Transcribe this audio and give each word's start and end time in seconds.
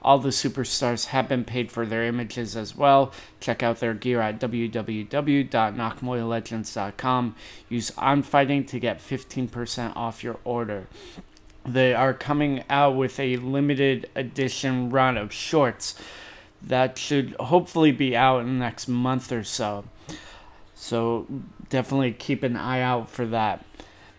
All 0.02 0.18
the 0.18 0.30
superstars 0.30 1.04
have 1.06 1.28
been 1.28 1.44
paid 1.44 1.70
for 1.70 1.84
their 1.84 2.04
images 2.04 2.56
as 2.56 2.74
well. 2.74 3.12
Check 3.38 3.62
out 3.62 3.80
their 3.80 3.92
gear 3.92 4.22
at 4.22 4.40
www.nakmuaylegends.com. 4.40 7.34
Use 7.68 7.90
OnFighting 7.90 8.66
to 8.68 8.80
get 8.80 9.00
15% 9.00 9.96
off 9.96 10.24
your 10.24 10.38
order. 10.44 10.86
They 11.64 11.94
are 11.94 12.14
coming 12.14 12.64
out 12.70 12.96
with 12.96 13.20
a 13.20 13.36
limited 13.36 14.08
edition 14.14 14.90
run 14.90 15.16
of 15.16 15.32
shorts 15.32 15.94
that 16.62 16.98
should 16.98 17.34
hopefully 17.40 17.92
be 17.92 18.16
out 18.16 18.40
in 18.40 18.46
the 18.46 18.64
next 18.64 18.88
month 18.88 19.32
or 19.32 19.44
so. 19.44 19.84
So 20.74 21.26
definitely 21.68 22.12
keep 22.12 22.42
an 22.42 22.56
eye 22.56 22.80
out 22.80 23.10
for 23.10 23.26
that. 23.26 23.64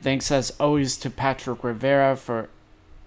Thanks 0.02 0.32
as 0.32 0.52
always 0.60 0.98
to 0.98 1.10
Patrick 1.10 1.64
Rivera 1.64 2.16
for 2.16 2.50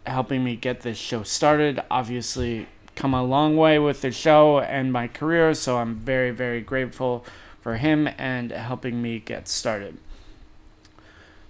helping 0.07 0.45
me 0.45 0.57
get 0.57 0.83
this 0.83 0.99
show 0.99 1.23
started. 1.23 1.83
Obviously, 1.91 2.69
come 2.95 3.15
a 3.15 3.25
long 3.25 3.57
way 3.57 3.79
with 3.79 4.01
the 4.01 4.13
show 4.13 4.61
and 4.61 4.93
my 4.93 5.09
career, 5.09 5.55
so 5.55 5.79
I'm 5.79 5.97
very, 5.97 6.31
very 6.31 6.61
grateful 6.61 7.25
for 7.61 7.77
him 7.77 8.09
and 8.19 8.53
helping 8.53 9.01
me 9.01 9.19
get 9.19 9.49
started. 9.49 9.99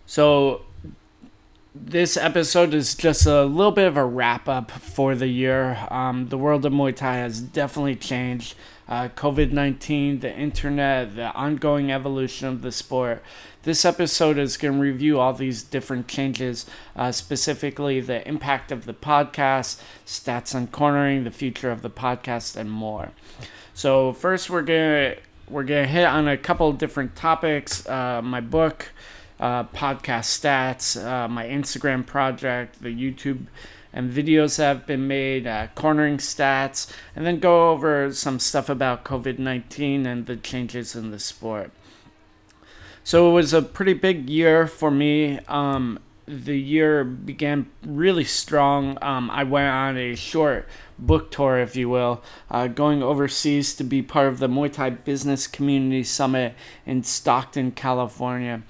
So, 0.07 0.63
this 1.75 2.17
episode 2.17 2.73
is 2.73 2.95
just 2.95 3.27
a 3.27 3.45
little 3.45 3.73
bit 3.73 3.89
of 3.89 3.97
a 3.97 4.05
wrap 4.05 4.49
up 4.49 4.71
for 4.71 5.17
the 5.17 5.27
year. 5.27 5.77
Um, 5.91 6.29
the 6.29 6.39
world 6.39 6.65
of 6.65 6.73
Muay 6.73 6.95
Thai 6.95 7.17
has 7.17 7.41
definitely 7.41 7.97
changed. 7.97 8.55
Uh, 8.87 9.09
COVID 9.09 9.51
19, 9.51 10.21
the 10.21 10.33
internet, 10.33 11.17
the 11.17 11.33
ongoing 11.33 11.91
evolution 11.91 12.47
of 12.49 12.63
the 12.63 12.71
sport. 12.71 13.23
This 13.63 13.85
episode 13.85 14.39
is 14.39 14.57
going 14.57 14.75
to 14.75 14.81
review 14.81 15.19
all 15.19 15.33
these 15.33 15.63
different 15.63 16.07
changes, 16.07 16.67
uh, 16.95 17.11
specifically 17.11 18.01
the 18.01 18.27
impact 18.29 18.71
of 18.71 18.85
the 18.85 18.93
podcast, 18.93 19.81
stats 20.07 20.55
on 20.55 20.67
cornering, 20.67 21.25
the 21.25 21.31
future 21.31 21.71
of 21.71 21.81
the 21.81 21.91
podcast, 21.91 22.57
and 22.57 22.71
more. 22.71 23.11
So, 23.73 24.13
first, 24.13 24.51
we're 24.51 24.63
going 24.63 25.15
to 25.15 25.21
we're 25.49 25.65
gonna 25.65 25.87
hit 25.87 26.05
on 26.07 26.29
a 26.29 26.37
couple 26.37 26.73
different 26.73 27.17
topics. 27.17 27.87
Uh, 27.89 28.21
my 28.23 28.41
book, 28.41 28.93
uh, 29.41 29.65
podcast 29.65 30.41
stats, 30.41 31.03
uh, 31.03 31.29
my 31.29 31.45
Instagram 31.45 32.07
project, 32.07 32.83
the 32.83 32.89
YouTube 32.89 33.47
and 33.93 34.11
videos 34.11 34.57
that 34.57 34.65
have 34.65 34.87
been 34.87 35.07
made, 35.07 35.47
uh, 35.47 35.69
cornering 35.75 36.19
stats, 36.19 36.93
and 37.15 37.25
then 37.25 37.39
go 37.39 37.71
over 37.71 38.13
some 38.13 38.41
stuff 38.41 38.69
about 38.69 39.05
COVID 39.05 39.39
19 39.39 40.05
and 40.05 40.27
the 40.27 40.37
changes 40.37 40.97
in 40.97 41.11
the 41.11 41.19
sport. 41.19 41.71
So 43.05 43.31
it 43.31 43.33
was 43.33 43.53
a 43.53 43.63
pretty 43.63 43.93
big 43.93 44.29
year 44.29 44.67
for 44.67 44.91
me. 44.91 45.39
Um, 45.47 46.01
the 46.27 46.59
year 46.59 47.05
began 47.05 47.71
really 47.85 48.25
strong. 48.25 48.99
Um, 49.03 49.31
I 49.31 49.45
went 49.45 49.69
on 49.69 49.97
a 49.97 50.15
short 50.15 50.67
book 50.99 51.31
tour, 51.31 51.59
if 51.59 51.77
you 51.77 51.89
will, 51.89 52.23
uh, 52.51 52.67
going 52.67 53.03
overseas 53.03 53.75
to 53.77 53.85
be 53.85 54.01
part 54.01 54.29
of 54.29 54.39
the 54.39 54.49
Muay 54.49 54.73
Thai 54.73 54.91
Business 54.91 55.47
Community 55.47 56.03
Summit 56.03 56.55
in 56.87 57.03
Stockton, 57.03 57.73
California. 57.73 58.63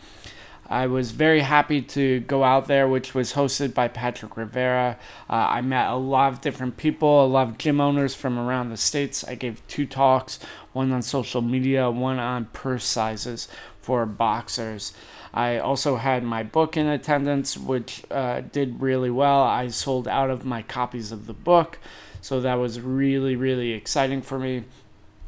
I 0.69 0.87
was 0.87 1.11
very 1.11 1.41
happy 1.41 1.83
to 1.83 2.21
go 2.21 2.43
out 2.43 2.67
there, 2.67 2.89
which 2.89 3.15
was 3.15 3.35
hosted 3.35 3.75
by 3.75 3.89
Patrick 3.89 4.37
Rivera. 4.37 4.99
Uh, 5.29 5.33
I 5.35 5.61
met 5.61 5.91
a 5.91 5.97
lot 5.97 6.33
of 6.33 6.41
different 6.41 6.77
people, 6.77 7.25
a 7.25 7.27
lot 7.27 7.49
of 7.49 7.59
gym 7.59 7.81
owners 7.81 8.15
from 8.15 8.39
around 8.39 8.71
the 8.71 8.77
states. 8.77 9.25
I 9.25 9.35
gave 9.35 9.67
two 9.69 9.87
talks, 9.87 10.39
one 10.73 10.91
on 10.93 11.03
social 11.03 11.43
media, 11.43 11.91
one 11.91 12.19
on 12.19 12.47
purse 12.47 12.85
sizes 12.87 13.49
for 13.81 14.07
boxers. 14.07 14.95
I 15.35 15.59
also 15.59 15.97
had 15.97 16.23
my 16.23 16.43
book 16.43 16.77
in 16.77 16.87
attendance, 16.87 17.59
which 17.59 18.05
uh, 18.11 18.41
did 18.41 18.81
really 18.81 19.11
well. 19.11 19.43
I 19.43 19.69
sold 19.69 20.09
out 20.09 20.31
of 20.31 20.45
my 20.45 20.63
copies 20.63 21.13
of 21.13 21.27
the 21.27 21.33
book, 21.35 21.79
so 22.21 22.41
that 22.41 22.55
was 22.55 22.81
really, 22.81 23.37
really 23.37 23.73
exciting 23.73 24.23
for 24.23 24.39
me. 24.39 24.65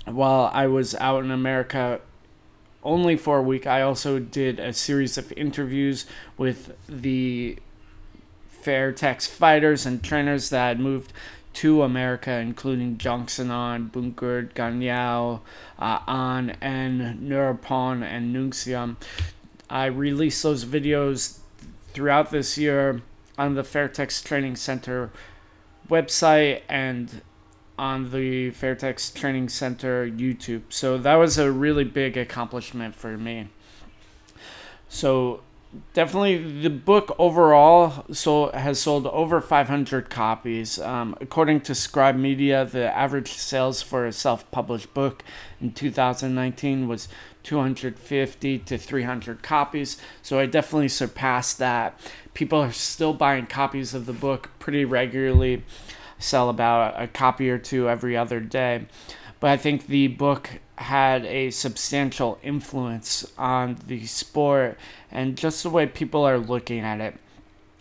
While 0.06 0.50
I 0.54 0.68
was 0.68 0.94
out 0.94 1.24
in 1.24 1.32
America 1.32 2.00
only 2.86 3.16
for 3.16 3.38
a 3.38 3.42
week, 3.42 3.66
I 3.66 3.82
also 3.82 4.18
did 4.18 4.58
a 4.58 4.72
series 4.72 5.18
of 5.18 5.32
interviews 5.32 6.06
with 6.38 6.74
the 6.88 7.58
Fairtex 8.62 9.28
fighters 9.28 9.84
and 9.84 10.02
trainers 10.02 10.50
that 10.50 10.68
had 10.68 10.80
moved 10.80 11.12
to 11.54 11.82
America, 11.82 12.32
including 12.32 12.96
Johnson 12.96 13.48
Bunker, 13.88 14.50
Ganyao, 14.54 15.40
uh, 15.78 15.98
An, 16.06 16.56
and 16.60 17.28
Nurapon, 17.28 18.02
and 18.02 18.34
Nungsiam. 18.34 18.96
I 19.68 19.86
released 19.86 20.42
those 20.42 20.64
videos 20.64 21.38
throughout 21.92 22.30
this 22.30 22.56
year 22.56 23.02
on 23.36 23.54
the 23.54 23.62
Fairtex 23.62 24.22
Training 24.22 24.56
Center 24.56 25.10
website 25.88 26.62
and 26.68 27.22
on 27.78 28.10
the 28.10 28.50
Fairtex 28.52 29.14
Training 29.14 29.48
Center 29.48 30.08
YouTube. 30.08 30.62
So 30.70 30.98
that 30.98 31.14
was 31.16 31.38
a 31.38 31.50
really 31.50 31.84
big 31.84 32.16
accomplishment 32.16 32.94
for 32.94 33.16
me. 33.16 33.48
So 34.88 35.40
definitely 35.92 36.60
the 36.62 36.70
book 36.70 37.14
overall 37.18 38.04
so 38.12 38.50
has 38.52 38.80
sold 38.80 39.06
over 39.08 39.40
500 39.40 40.08
copies 40.10 40.78
um, 40.78 41.16
according 41.20 41.60
to 41.60 41.74
scribe 41.74 42.16
media 42.16 42.64
the 42.64 42.94
average 42.96 43.32
sales 43.32 43.82
for 43.82 44.06
a 44.06 44.12
self-published 44.12 44.92
book 44.94 45.22
in 45.60 45.72
2019 45.72 46.88
was 46.88 47.08
250 47.42 48.58
to 48.60 48.78
300 48.78 49.42
copies 49.42 50.00
so 50.22 50.38
i 50.38 50.46
definitely 50.46 50.88
surpassed 50.88 51.58
that 51.58 51.98
people 52.34 52.60
are 52.60 52.72
still 52.72 53.12
buying 53.12 53.46
copies 53.46 53.94
of 53.94 54.06
the 54.06 54.12
book 54.12 54.50
pretty 54.58 54.84
regularly 54.84 55.62
sell 56.18 56.48
about 56.48 57.00
a 57.00 57.06
copy 57.06 57.50
or 57.50 57.58
two 57.58 57.88
every 57.88 58.16
other 58.16 58.40
day. 58.40 58.86
But 59.40 59.50
I 59.50 59.56
think 59.56 59.86
the 59.86 60.08
book 60.08 60.50
had 60.76 61.24
a 61.26 61.50
substantial 61.50 62.38
influence 62.42 63.30
on 63.38 63.78
the 63.86 64.06
sport 64.06 64.78
and 65.10 65.36
just 65.36 65.62
the 65.62 65.70
way 65.70 65.86
people 65.86 66.24
are 66.24 66.38
looking 66.38 66.80
at 66.80 67.00
it. 67.00 67.16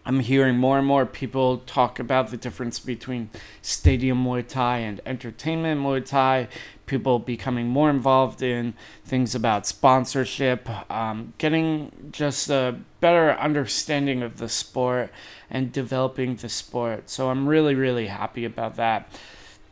I'm 0.06 0.20
hearing 0.20 0.58
more 0.58 0.78
and 0.78 0.86
more 0.86 1.06
people 1.06 1.60
talk 1.60 2.00
about 2.00 2.30
the 2.30 2.38
difference 2.38 2.80
between 2.80 3.32
stadium 3.64 4.24
Muay 4.24 4.48
Thai 4.48 4.80
and 4.80 5.02
entertainment 5.06 5.82
Muay 5.82 6.06
Thai. 6.06 6.48
People 6.86 7.20
becoming 7.20 7.68
more 7.68 7.90
involved 7.90 8.42
in 8.42 8.74
things 9.04 9.34
about 9.34 9.66
sponsorship, 9.66 10.70
um, 10.92 11.34
getting 11.38 12.10
just 12.12 12.50
a 12.50 12.80
better 13.00 13.32
understanding 13.32 14.22
of 14.22 14.38
the 14.38 14.50
sport 14.50 15.12
and 15.50 15.72
developing 15.72 16.36
the 16.36 16.50
sport. 16.50 17.10
So 17.10 17.30
I'm 17.30 17.48
really, 17.48 17.76
really 17.76 18.08
happy 18.08 18.46
about 18.46 18.76
that. 18.76 19.10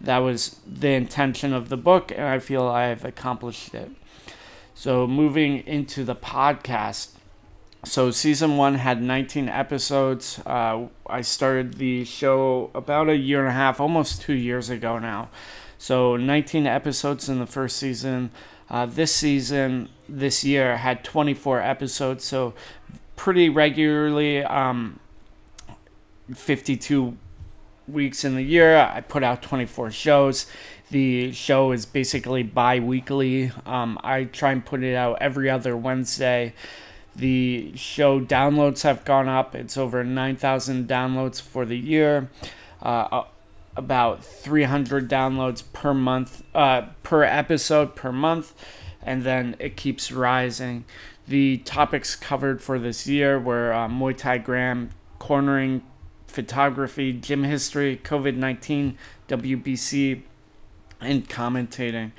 That 0.01 0.19
was 0.19 0.59
the 0.67 0.89
intention 0.89 1.53
of 1.53 1.69
the 1.69 1.77
book, 1.77 2.11
and 2.11 2.23
I 2.23 2.39
feel 2.39 2.67
I've 2.67 3.05
accomplished 3.05 3.73
it. 3.73 3.91
So 4.75 5.07
moving 5.07 5.59
into 5.67 6.03
the 6.03 6.15
podcast 6.15 7.09
so 7.85 8.11
season 8.11 8.55
one 8.55 8.75
had 8.75 9.01
19 9.01 9.49
episodes. 9.49 10.39
Uh, 10.45 10.85
I 11.05 11.21
started 11.21 11.73
the 11.75 12.05
show 12.05 12.71
about 12.73 13.09
a 13.09 13.15
year 13.17 13.41
and 13.41 13.49
a 13.49 13.53
half, 13.53 13.81
almost 13.81 14.21
two 14.21 14.33
years 14.33 14.69
ago 14.69 14.99
now. 14.99 15.29
So 15.83 16.15
19 16.15 16.65
episodes 16.65 17.27
in 17.27 17.39
the 17.39 17.45
first 17.45 17.75
season. 17.75 18.31
Uh, 18.69 18.85
this 18.85 19.13
season, 19.13 19.89
this 20.07 20.45
year, 20.45 20.77
had 20.77 21.03
24 21.03 21.59
episodes. 21.59 22.23
So 22.23 22.53
pretty 23.17 23.49
regularly, 23.49 24.45
um, 24.45 25.01
52 26.33 27.17
weeks 27.85 28.23
in 28.23 28.35
the 28.35 28.43
year, 28.43 28.77
I 28.77 29.01
put 29.01 29.23
out 29.23 29.41
24 29.41 29.91
shows. 29.91 30.45
The 30.89 31.33
show 31.33 31.73
is 31.73 31.85
basically 31.85 32.43
bi 32.43 32.79
weekly. 32.79 33.51
Um, 33.65 33.99
I 34.05 34.23
try 34.23 34.53
and 34.53 34.65
put 34.65 34.83
it 34.83 34.95
out 34.95 35.17
every 35.19 35.49
other 35.49 35.75
Wednesday. 35.75 36.53
The 37.13 37.75
show 37.75 38.21
downloads 38.21 38.83
have 38.83 39.03
gone 39.03 39.27
up. 39.27 39.53
It's 39.53 39.77
over 39.77 40.01
9,000 40.01 40.87
downloads 40.87 41.41
for 41.41 41.65
the 41.65 41.77
year. 41.77 42.29
Uh, 42.81 43.23
about 43.75 44.23
300 44.23 45.09
downloads 45.09 45.63
per 45.73 45.93
month, 45.93 46.43
uh, 46.53 46.83
per 47.01 47.23
episode 47.23 47.95
per 47.95 48.11
month, 48.11 48.53
and 49.01 49.23
then 49.23 49.55
it 49.59 49.75
keeps 49.75 50.11
rising. 50.11 50.85
The 51.27 51.57
topics 51.59 52.15
covered 52.15 52.61
for 52.61 52.77
this 52.77 53.07
year 53.07 53.39
were 53.39 53.73
uh, 53.73 53.87
Muay 53.87 54.17
Thai 54.17 54.39
Gram, 54.39 54.89
cornering, 55.19 55.81
photography, 56.27 57.13
gym 57.13 57.43
history, 57.43 57.99
COVID 58.03 58.35
19, 58.35 58.97
WBC, 59.27 60.21
and 60.99 61.27
commentating. 61.29 62.11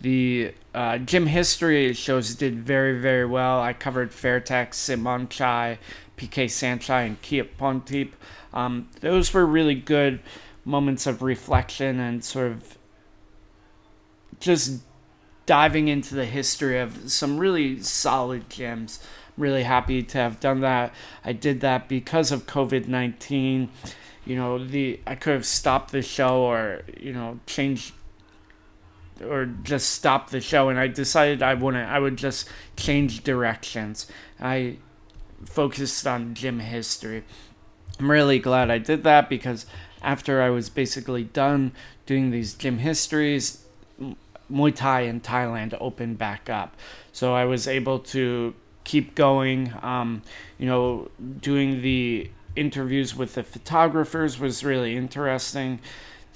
The 0.00 0.52
uh, 0.74 0.98
gym 0.98 1.26
history 1.26 1.92
shows 1.92 2.34
did 2.34 2.64
very, 2.64 3.00
very 3.00 3.24
well. 3.24 3.60
I 3.60 3.72
covered 3.72 4.10
Fairtex, 4.10 4.70
Sitmonchai, 4.70 5.78
PK 6.16 6.46
Saenchai, 6.46 7.06
and 7.06 7.22
Kiat 7.22 7.48
Pontip. 7.58 8.12
Um, 8.52 8.88
those 9.00 9.32
were 9.32 9.46
really 9.46 9.74
good 9.74 10.20
moments 10.66 11.06
of 11.06 11.22
reflection 11.22 11.98
and 11.98 12.22
sort 12.22 12.50
of 12.50 12.76
just 14.40 14.82
diving 15.46 15.86
into 15.88 16.14
the 16.14 16.26
history 16.26 16.78
of 16.78 17.10
some 17.10 17.38
really 17.38 17.80
solid 17.80 18.50
gyms. 18.50 18.98
really 19.38 19.62
happy 19.62 20.02
to 20.02 20.18
have 20.18 20.40
done 20.40 20.60
that. 20.60 20.92
I 21.24 21.32
did 21.32 21.60
that 21.60 21.88
because 21.88 22.32
of 22.32 22.46
COVID 22.46 22.88
19. 22.88 23.70
You 24.24 24.36
know, 24.36 24.64
the 24.64 24.98
I 25.06 25.14
could 25.14 25.34
have 25.34 25.46
stopped 25.46 25.92
the 25.92 26.02
show 26.02 26.42
or, 26.42 26.82
you 26.98 27.12
know, 27.12 27.38
changed 27.46 27.94
or 29.24 29.46
just 29.46 29.90
stop 29.90 30.30
the 30.30 30.40
show 30.40 30.68
and 30.68 30.78
I 30.78 30.88
decided 30.88 31.42
I 31.42 31.54
wouldn't 31.54 31.88
I 31.88 31.98
would 31.98 32.16
just 32.16 32.48
change 32.76 33.22
directions. 33.22 34.06
I 34.40 34.78
focused 35.44 36.06
on 36.06 36.34
gym 36.34 36.58
history. 36.58 37.24
I'm 38.00 38.10
really 38.10 38.38
glad 38.38 38.70
I 38.70 38.78
did 38.78 39.04
that 39.04 39.28
because 39.28 39.64
after 40.02 40.42
I 40.42 40.50
was 40.50 40.68
basically 40.68 41.24
done 41.24 41.72
doing 42.06 42.30
these 42.30 42.54
gym 42.54 42.78
histories, 42.78 43.64
Muay 44.50 44.74
Thai 44.74 45.02
in 45.02 45.20
Thailand 45.20 45.76
opened 45.80 46.18
back 46.18 46.48
up. 46.48 46.76
So 47.12 47.34
I 47.34 47.44
was 47.44 47.66
able 47.66 47.98
to 48.00 48.54
keep 48.84 49.14
going. 49.14 49.72
Um, 49.82 50.22
you 50.58 50.66
know, 50.66 51.10
doing 51.40 51.82
the 51.82 52.30
interviews 52.54 53.14
with 53.14 53.34
the 53.34 53.42
photographers 53.42 54.38
was 54.38 54.64
really 54.64 54.96
interesting 54.96 55.80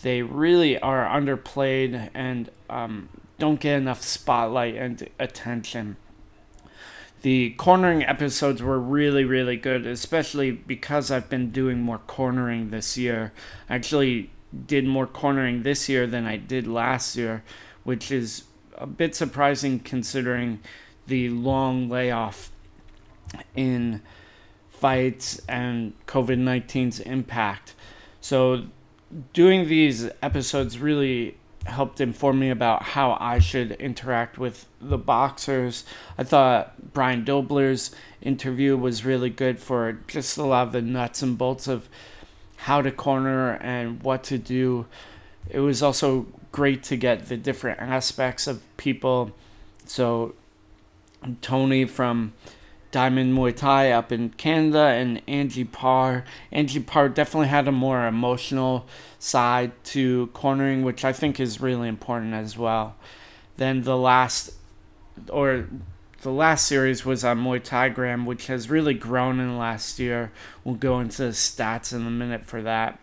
they 0.03 0.23
really 0.23 0.79
are 0.79 1.07
underplayed 1.07 2.11
and 2.15 2.51
um, 2.69 3.09
don't 3.39 3.61
get 3.61 3.77
enough 3.77 4.03
spotlight 4.03 4.75
and 4.75 5.09
attention. 5.19 5.97
The 7.23 7.51
cornering 7.51 8.03
episodes 8.03 8.63
were 8.63 8.81
really, 8.81 9.25
really 9.25 9.57
good, 9.57 9.87
especially 9.87 10.53
because 10.53 11.11
I've 11.11 11.29
been 11.29 11.51
doing 11.51 11.81
more 11.81 11.99
cornering 11.99 12.71
this 12.71 12.97
year. 12.97 13.33
I 13.69 13.75
actually 13.75 14.31
did 14.67 14.87
more 14.87 15.07
cornering 15.07 15.63
this 15.63 15.89
year 15.89 16.07
than 16.07 16.27
I 16.27 16.37
did 16.37 16.67
last 16.67 17.17
year, 17.17 17.45
which 17.85 18.11
is 18.11 18.45
a 18.77 18.87
bit 18.87 19.15
surprising 19.15 19.81
considering 19.81 20.61
the 21.07 21.29
long 21.29 21.89
layoff 21.89 22.51
in 23.55 24.01
fights 24.71 25.43
and 25.47 25.93
COVID 26.07 26.39
19's 26.39 27.01
impact. 27.01 27.75
So 28.21 28.65
doing 29.33 29.69
these 29.69 30.09
episodes 30.23 30.79
really 30.79 31.37
helped 31.67 32.01
inform 32.01 32.39
me 32.39 32.51
about 32.51 32.83
how 32.83 33.17
I 33.21 33.39
should 33.39 33.73
interact 33.73 34.39
with 34.39 34.67
the 34.81 34.99
boxers. 34.99 35.85
I 36.17 36.25
thought 36.25 36.93
Brian 36.93 37.25
Dobler's 37.25 37.95
interview 38.23 38.77
was 38.77 39.05
really 39.05 39.31
good 39.31 39.59
for 39.59 39.99
just 40.07 40.39
a 40.39 40.45
lot 40.45 40.69
of 40.69 40.73
the 40.73 40.83
nuts 40.83 41.23
and 41.23 41.37
bolts 41.37 41.69
of 41.69 41.89
how 42.57 42.83
to 42.83 42.91
corner 42.91 43.53
and 43.55 44.03
what 44.03 44.23
to 44.25 44.39
do. 44.39 44.87
It 45.49 45.61
was 45.61 45.83
also 45.83 46.27
great 46.53 46.83
to 46.85 46.97
get 46.97 47.29
the 47.29 47.37
different 47.37 47.81
aspects 47.81 48.47
of 48.47 48.63
people. 48.77 49.33
So, 49.87 50.35
Tony 51.43 51.85
from 51.85 52.33
Diamond 52.91 53.37
Muay 53.37 53.55
Thai 53.55 53.93
up 53.93 54.11
in 54.11 54.31
Canada, 54.31 54.79
and 54.79 55.23
Angie 55.29 55.65
Parr. 55.65 56.25
Angie 56.51 56.81
Parr 56.81 57.09
definitely 57.09 57.49
had 57.49 57.69
a 57.69 57.73
more 57.73 58.07
emotional 58.07 58.87
side 59.19 59.73
to 59.85 60.29
cornering, 60.29 60.83
which 60.83 61.05
I 61.05 61.13
think 61.13 61.39
is 61.39 61.61
really 61.61 61.89
important 61.89 62.35
as 62.35 62.59
well. 62.59 62.97
Then 63.57 63.83
the 63.83 63.97
last, 63.97 64.51
or 65.29 65.69
the 66.23 66.31
last 66.31 66.67
series 66.67 67.05
was 67.05 67.25
on 67.25 67.43
Muay 67.43 67.63
Thai 67.63 67.91
Gram, 67.91 68.27
which 68.27 68.49
has 68.49 68.69
really 68.69 68.95
grown 68.95 69.41
in 69.41 69.49
the 69.49 69.55
last 69.55 69.99
year. 69.99 70.33
We'll 70.65 70.75
go 70.75 71.01
into 71.01 71.23
stats 71.25 71.93
in 71.93 72.07
a 72.07 72.11
minute 72.11 72.47
for 72.47 72.61
that. 72.63 72.99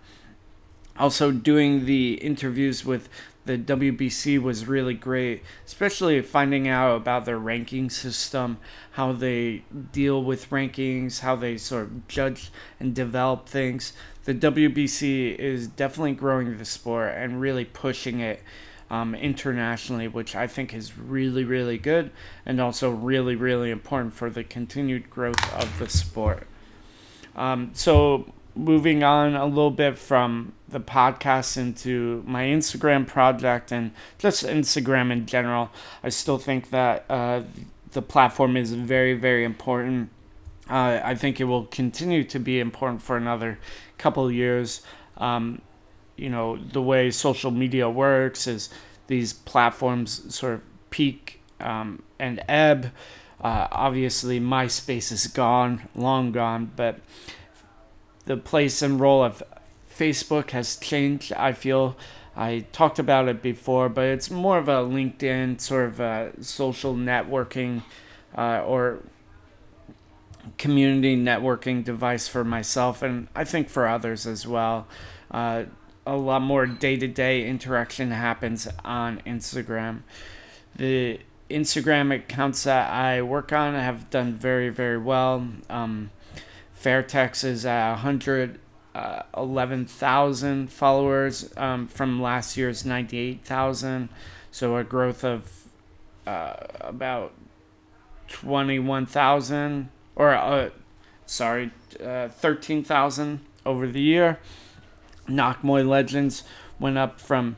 Also, 1.00 1.32
doing 1.32 1.86
the 1.86 2.16
interviews 2.16 2.84
with 2.84 3.08
the 3.48 3.58
WBC 3.58 4.40
was 4.42 4.68
really 4.68 4.94
great, 4.94 5.42
especially 5.66 6.22
finding 6.22 6.68
out 6.68 6.96
about 6.96 7.26
their 7.26 7.40
ranking 7.40 7.90
system, 7.90 8.58
how 8.92 9.14
they 9.14 9.64
deal 9.92 10.24
with 10.24 10.50
rankings, 10.50 11.22
how 11.22 11.36
they 11.36 11.58
sort 11.58 11.84
of 11.84 12.08
judge 12.08 12.52
and 12.80 12.94
develop 12.94 13.48
things. 13.48 13.94
The 14.26 14.36
WBC 14.36 15.36
is 15.38 15.68
definitely 15.68 16.14
growing 16.14 16.58
the 16.58 16.66
sport 16.66 17.14
and 17.16 17.40
really 17.40 17.66
pushing 17.66 18.20
it 18.20 18.44
um, 18.90 19.16
internationally, 19.16 20.08
which 20.08 20.36
I 20.36 20.48
think 20.48 20.74
is 20.74 20.98
really, 20.98 21.44
really 21.44 21.78
good 21.78 22.12
and 22.46 22.60
also 22.60 22.92
really, 22.92 23.36
really 23.36 23.72
important 23.72 24.14
for 24.14 24.30
the 24.30 24.44
continued 24.44 25.10
growth 25.10 25.54
of 25.54 25.80
the 25.80 25.90
sport. 25.90 26.48
Um, 27.36 27.72
so, 27.74 28.34
moving 28.56 29.04
on 29.04 29.36
a 29.36 29.46
little 29.46 29.72
bit 29.72 29.98
from 29.98 30.54
the 30.70 30.80
podcast 30.80 31.58
into 31.58 32.24
my 32.28 32.44
Instagram 32.44 33.08
project 33.08 33.72
and 33.72 33.92
just 34.18 34.46
Instagram 34.46 35.12
in 35.12 35.26
general. 35.26 35.70
I 36.04 36.10
still 36.10 36.38
think 36.38 36.72
that 36.72 37.06
uh, 37.10 37.44
the 37.92 38.02
platform 38.02 38.58
is 38.58 38.74
very, 38.74 39.14
very 39.14 39.44
important. 39.44 40.10
Uh, 40.70 41.00
I 41.04 41.16
think 41.16 41.40
it 41.40 41.46
will 41.46 41.66
continue 41.66 42.24
to 42.26 42.40
be 42.40 42.60
important 42.60 43.02
for 43.02 43.16
another 43.16 43.60
couple 43.98 44.30
years. 44.30 44.82
Um, 45.18 45.62
you 46.18 46.30
know, 46.30 46.58
the 46.58 46.82
way 46.82 47.12
social 47.12 47.52
media 47.52 47.90
works 47.90 48.48
is 48.48 48.70
these 49.08 49.32
platforms 49.32 50.36
sort 50.36 50.56
of 50.56 50.62
peak 50.90 51.42
um, 51.60 52.04
and 52.20 52.44
ebb. 52.48 52.92
Uh, 53.40 53.68
obviously, 53.72 54.40
MySpace 54.40 55.12
is 55.12 55.28
gone, 55.28 55.88
long 55.96 56.32
gone, 56.32 56.72
but 56.76 57.00
the 58.26 58.36
place 58.36 58.82
and 58.82 59.00
role 59.00 59.24
of 59.24 59.42
Facebook 59.98 60.52
has 60.52 60.78
changed. 60.78 61.34
I 61.34 61.54
feel 61.54 61.98
I 62.36 62.66
talked 62.72 63.00
about 63.00 63.28
it 63.28 63.42
before, 63.42 63.90
but 63.90 64.06
it's 64.06 64.30
more 64.30 64.58
of 64.58 64.68
a 64.70 64.84
LinkedIn 64.84 65.60
sort 65.60 65.86
of 65.86 66.00
a 66.00 66.32
social 66.40 66.94
networking 66.94 67.82
uh, 68.38 68.62
or 68.66 69.00
community 70.58 71.18
networking 71.18 71.84
device 71.84 72.28
for 72.28 72.44
myself 72.44 73.02
and 73.02 73.28
I 73.36 73.44
think 73.44 73.70
for 73.70 73.88
others 73.88 74.26
as 74.26 74.48
well. 74.48 74.88
Uh, 75.30 75.64
a 76.06 76.16
lot 76.16 76.42
more 76.42 76.66
day 76.66 76.96
to 76.96 77.08
day 77.08 77.46
interaction 77.46 78.12
happens 78.12 78.68
on 78.86 79.22
Instagram. 79.26 80.04
The 80.76 81.20
Instagram 81.50 82.16
accounts 82.16 82.64
that 82.64 82.90
I 82.92 83.22
work 83.22 83.52
on 83.52 83.74
have 83.74 84.10
done 84.10 84.36
very, 84.36 84.70
very 84.70 84.98
well. 84.98 85.48
Um, 85.70 86.12
Fairtex 86.82 87.44
is 87.44 87.66
at 87.66 87.92
111,000 87.94 88.67
uh, 88.98 90.68
followers 90.68 91.54
um, 91.56 91.88
from 91.88 92.22
last 92.22 92.58
year's 92.58 92.84
98,000. 92.84 94.10
So 94.52 94.76
a 94.78 94.84
growth 94.84 95.24
of 95.24 95.68
uh, 96.26 96.56
about 96.80 97.34
21,000 98.30 99.90
or 100.16 100.34
uh, 100.34 100.70
sorry, 101.28 101.72
uh, 102.04 102.30
13,000 102.30 103.40
over 103.66 103.88
the 103.88 104.02
year. 104.02 104.40
Nak 105.28 105.62
Muay 105.62 105.88
Legends 105.88 106.44
went 106.80 106.98
up 106.98 107.20
from 107.20 107.58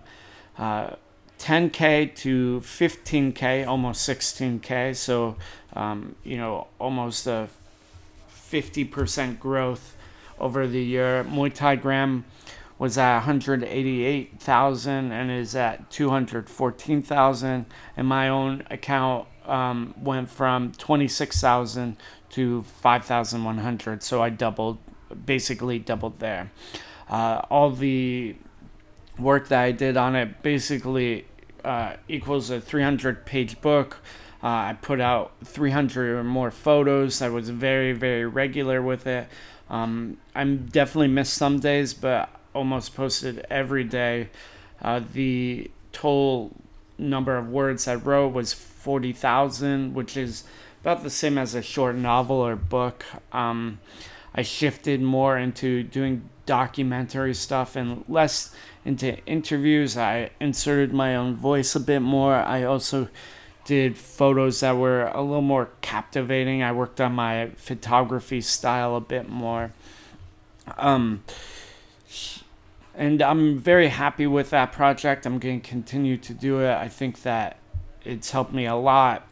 uh, 0.57 0.95
10k 1.37 2.13
to 2.15 2.59
15k, 2.61 3.65
almost 3.65 4.07
16k. 4.09 4.93
So, 4.95 5.37
um, 5.73 6.15
you 6.23 6.35
know, 6.35 6.67
almost 6.79 7.27
a 7.27 7.47
50% 8.51 9.39
growth 9.39 9.95
over 10.39 10.67
the 10.67 10.81
year. 10.81 11.23
Muay 11.23 11.53
Thai 11.53 11.75
Gram 11.75 12.25
was 12.77 12.97
at 12.97 13.15
188,000 13.17 15.11
and 15.11 15.31
is 15.31 15.55
at 15.55 15.89
214,000. 15.91 17.65
And 17.97 18.07
my 18.07 18.29
own 18.29 18.63
account 18.69 19.27
um, 19.45 19.93
went 20.01 20.29
from 20.29 20.71
26,000 20.71 21.97
to 22.29 22.63
5,100. 22.63 24.03
So 24.03 24.23
I 24.23 24.29
doubled, 24.29 24.77
basically 25.25 25.79
doubled 25.79 26.19
there. 26.19 26.51
Uh, 27.09 27.41
all 27.49 27.71
the 27.71 28.35
work 29.17 29.49
that 29.49 29.61
I 29.61 29.71
did 29.71 29.97
on 29.97 30.15
it 30.15 30.41
basically 30.41 31.25
uh, 31.63 31.95
equals 32.07 32.49
a 32.49 32.61
300 32.61 33.25
page 33.25 33.59
book. 33.61 33.97
Uh, 34.41 34.47
I 34.47 34.77
put 34.81 35.01
out 35.01 35.33
300 35.43 36.17
or 36.17 36.23
more 36.23 36.49
photos. 36.49 37.21
I 37.21 37.27
was 37.27 37.49
very, 37.49 37.91
very 37.91 38.25
regular 38.25 38.81
with 38.81 39.05
it. 39.05 39.27
Um, 39.69 40.17
I'm 40.33 40.65
definitely 40.65 41.09
missed 41.09 41.33
some 41.33 41.59
days, 41.59 41.93
but 41.93 42.29
almost 42.53 42.95
posted 42.95 43.45
every 43.49 43.83
day. 43.83 44.29
Uh, 44.81 45.01
the 45.13 45.69
total 45.91 46.51
number 46.97 47.37
of 47.37 47.49
words 47.49 47.87
I 47.87 47.95
wrote 47.95 48.33
was 48.33 48.53
40,000, 48.53 49.93
which 49.93 50.17
is 50.17 50.43
about 50.81 51.03
the 51.03 51.09
same 51.09 51.37
as 51.37 51.53
a 51.55 51.61
short 51.61 51.95
novel 51.95 52.37
or 52.37 52.55
book. 52.55 53.05
Um, 53.31 53.79
I 54.33 54.41
shifted 54.41 55.01
more 55.01 55.37
into 55.37 55.83
doing 55.83 56.29
documentary 56.45 57.33
stuff 57.33 57.75
and 57.75 58.03
less 58.07 58.55
into 58.85 59.17
interviews. 59.25 59.97
I 59.97 60.31
inserted 60.39 60.93
my 60.93 61.15
own 61.15 61.35
voice 61.35 61.75
a 61.75 61.79
bit 61.79 61.99
more. 61.99 62.35
I 62.35 62.63
also 62.63 63.09
did 63.65 63.97
photos 63.97 64.61
that 64.61 64.77
were 64.77 65.07
a 65.07 65.21
little 65.21 65.41
more 65.41 65.69
captivating. 65.81 66.63
I 66.63 66.71
worked 66.71 66.99
on 66.99 67.13
my 67.13 67.51
photography 67.57 68.41
style 68.41 68.95
a 68.95 69.01
bit 69.01 69.29
more. 69.29 69.71
Um, 70.77 71.23
and 72.95 73.21
I'm 73.21 73.59
very 73.59 73.87
happy 73.87 74.27
with 74.27 74.49
that 74.49 74.71
project. 74.71 75.25
I'm 75.25 75.39
going 75.39 75.61
to 75.61 75.69
continue 75.69 76.17
to 76.17 76.33
do 76.33 76.59
it. 76.59 76.71
I 76.71 76.87
think 76.87 77.21
that 77.21 77.57
it's 78.03 78.31
helped 78.31 78.53
me 78.53 78.65
a 78.65 78.75
lot 78.75 79.27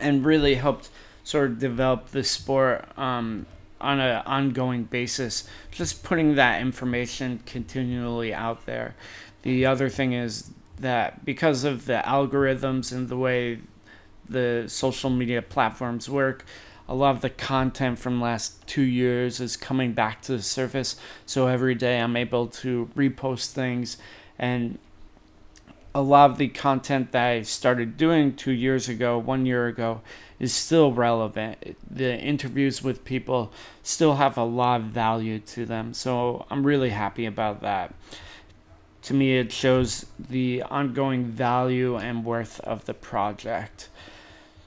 and 0.00 0.24
really 0.24 0.54
helped 0.54 0.88
sort 1.22 1.50
of 1.50 1.58
develop 1.58 2.08
the 2.08 2.24
sport 2.24 2.86
um, 2.98 3.46
on 3.80 4.00
an 4.00 4.22
ongoing 4.26 4.84
basis. 4.84 5.48
Just 5.70 6.02
putting 6.02 6.34
that 6.34 6.60
information 6.60 7.40
continually 7.46 8.32
out 8.32 8.66
there. 8.66 8.94
The 9.42 9.66
other 9.66 9.88
thing 9.88 10.12
is 10.12 10.50
that 10.80 11.24
because 11.24 11.64
of 11.64 11.86
the 11.86 12.02
algorithms 12.04 12.92
and 12.92 13.08
the 13.08 13.16
way 13.16 13.60
the 14.28 14.64
social 14.68 15.10
media 15.10 15.42
platforms 15.42 16.08
work, 16.08 16.44
a 16.88 16.94
lot 16.94 17.14
of 17.14 17.20
the 17.20 17.30
content 17.30 17.98
from 17.98 18.20
last 18.20 18.66
two 18.66 18.82
years 18.82 19.40
is 19.40 19.56
coming 19.56 19.92
back 19.92 20.22
to 20.22 20.32
the 20.32 20.42
surface. 20.42 20.96
So 21.26 21.46
every 21.46 21.74
day 21.74 22.00
I'm 22.00 22.16
able 22.16 22.48
to 22.48 22.90
repost 22.96 23.52
things 23.52 23.96
and 24.38 24.78
a 25.94 26.02
lot 26.02 26.30
of 26.30 26.38
the 26.38 26.48
content 26.48 27.12
that 27.12 27.26
I 27.26 27.42
started 27.42 27.96
doing 27.96 28.34
two 28.34 28.52
years 28.52 28.88
ago, 28.88 29.18
one 29.18 29.44
year 29.44 29.66
ago, 29.66 30.02
is 30.38 30.54
still 30.54 30.92
relevant. 30.92 31.76
The 31.90 32.16
interviews 32.16 32.82
with 32.82 33.04
people 33.04 33.52
still 33.82 34.16
have 34.16 34.38
a 34.38 34.44
lot 34.44 34.80
of 34.80 34.86
value 34.86 35.40
to 35.40 35.66
them. 35.66 35.92
So 35.92 36.46
I'm 36.50 36.66
really 36.66 36.90
happy 36.90 37.26
about 37.26 37.60
that. 37.62 37.94
To 39.02 39.14
me, 39.14 39.38
it 39.38 39.50
shows 39.52 40.06
the 40.18 40.62
ongoing 40.62 41.24
value 41.24 41.96
and 41.96 42.24
worth 42.24 42.60
of 42.60 42.84
the 42.84 42.94
project. 42.94 43.88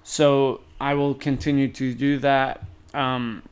So 0.04 0.62
I 0.80 0.96
will 0.96 1.14
continue 1.14 1.68
to 1.70 1.94
do 1.94 2.18
that. 2.20 2.66
Um, 2.94 3.44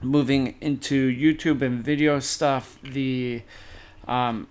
moving 0.00 0.54
into 0.60 1.10
YouTube 1.10 1.62
and 1.62 1.84
video 1.84 2.18
stuff, 2.18 2.78
the 2.82 3.42
um, 4.06 4.48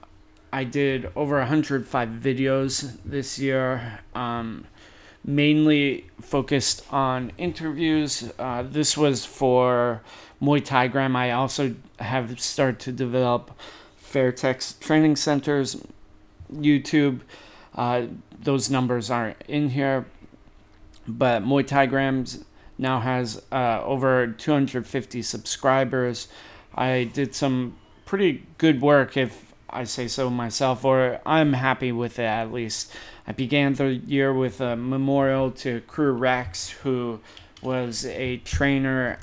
I 0.53 0.63
did 0.63 1.09
over 1.15 1.37
105 1.37 2.09
videos 2.09 2.97
this 3.05 3.39
year, 3.39 3.99
um, 4.13 4.65
mainly 5.23 6.09
focused 6.21 6.83
on 6.91 7.31
interviews. 7.37 8.31
Uh, 8.37 8.63
this 8.63 8.97
was 8.97 9.25
for 9.25 10.01
Muay 10.41 10.63
Thai 10.63 10.87
Gram. 10.87 11.15
I 11.15 11.31
also 11.31 11.75
have 11.99 12.39
started 12.41 12.79
to 12.81 12.91
develop 12.91 13.51
Fairtex 14.12 14.80
training 14.80 15.15
centers, 15.15 15.82
YouTube. 16.53 17.22
Uh, 17.74 18.08
those 18.41 18.70
numbers 18.70 19.10
aren't 19.10 19.41
in 19.48 19.70
here, 19.70 20.06
but 21.08 21.44
Muay 21.44 21.65
Thai 21.65 21.86
Grams 21.86 22.44
now 22.77 23.00
has 23.00 23.41
uh, 23.51 23.82
over 23.84 24.27
250 24.27 25.22
subscribers. 25.22 26.27
I 26.75 27.10
did 27.13 27.36
some 27.36 27.77
pretty 28.06 28.46
good 28.58 28.82
work 28.82 29.15
if 29.15 29.53
I 29.70 29.86
say 29.86 30.08
so 30.08 30.30
myself, 30.30 30.84
or 30.84 31.22
I'm 31.25 31.53
happy 31.53 31.91
with 31.91 32.20
it 32.20 32.24
at 32.24 32.51
least. 32.51 32.94
I 33.25 33.32
began 33.32 33.75
the 33.75 33.94
year 33.94 34.34
with 34.34 34.60
a 34.60 34.75
memorial 34.75 35.51
to 35.51 35.82
Kru 35.88 36.12
Rex, 36.12 36.70
who 36.70 37.22
was 37.62 38.06
a 38.06 38.38
trainer 38.38 39.20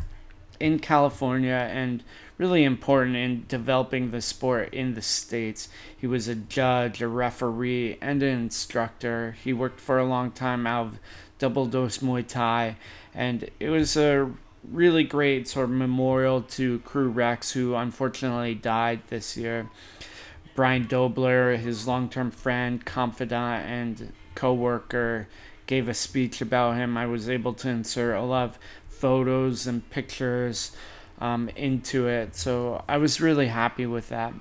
in 0.61 0.79
California 0.79 1.69
and 1.71 2.03
really 2.39 2.63
important 2.63 3.17
in 3.17 3.45
developing 3.49 4.11
the 4.11 4.23
sport 4.23 4.73
in 4.73 4.95
the 4.95 5.03
States. 5.03 5.69
He 5.97 6.07
was 6.07 6.29
a 6.29 6.37
judge, 6.37 7.03
a 7.03 7.09
referee, 7.09 7.99
and 8.01 8.23
an 8.23 8.41
instructor. 8.41 9.37
He 9.43 9.53
worked 9.53 9.81
for 9.81 9.99
a 9.99 10.07
long 10.07 10.31
time 10.31 10.67
out 10.67 10.87
of 10.87 10.99
Double 11.39 11.67
Dose 11.67 11.99
Muay 11.99 12.27
Thai, 12.27 12.77
and 13.13 13.51
it 13.59 13.69
was 13.71 13.97
a 13.97 14.31
really 14.65 15.05
great 15.05 15.49
sort 15.49 15.65
of 15.65 15.71
memorial 15.71 16.43
to 16.43 16.79
Kru 16.81 17.09
Rex, 17.09 17.53
who 17.53 17.75
unfortunately 17.75 18.55
died 18.55 19.03
this 19.09 19.37
year. 19.37 19.69
Brian 20.55 20.87
Dobler, 20.87 21.57
his 21.57 21.87
long 21.87 22.09
term 22.09 22.31
friend, 22.31 22.85
confidant, 22.85 23.67
and 23.67 24.13
co 24.35 24.53
worker, 24.55 25.29
gave 25.67 25.89
a 25.89 25.95
speech 25.95 26.41
about 26.41 26.77
him. 26.77 26.97
I 26.97 27.07
was 27.07 27.29
able 27.29 27.55
to 27.55 27.69
insert 27.69 28.17
a 28.17 28.23
lot 28.23 28.51
of 28.51 28.59
photos 28.89 29.67
and 29.67 29.89
pictures 29.91 30.73
um, 31.21 31.49
into 31.51 32.09
it, 32.09 32.37
so 32.37 32.85
I 32.89 32.99
was 32.99 33.21
really 33.21 33.49
happy 33.49 33.87
with 33.87 34.09
that. 34.09 34.35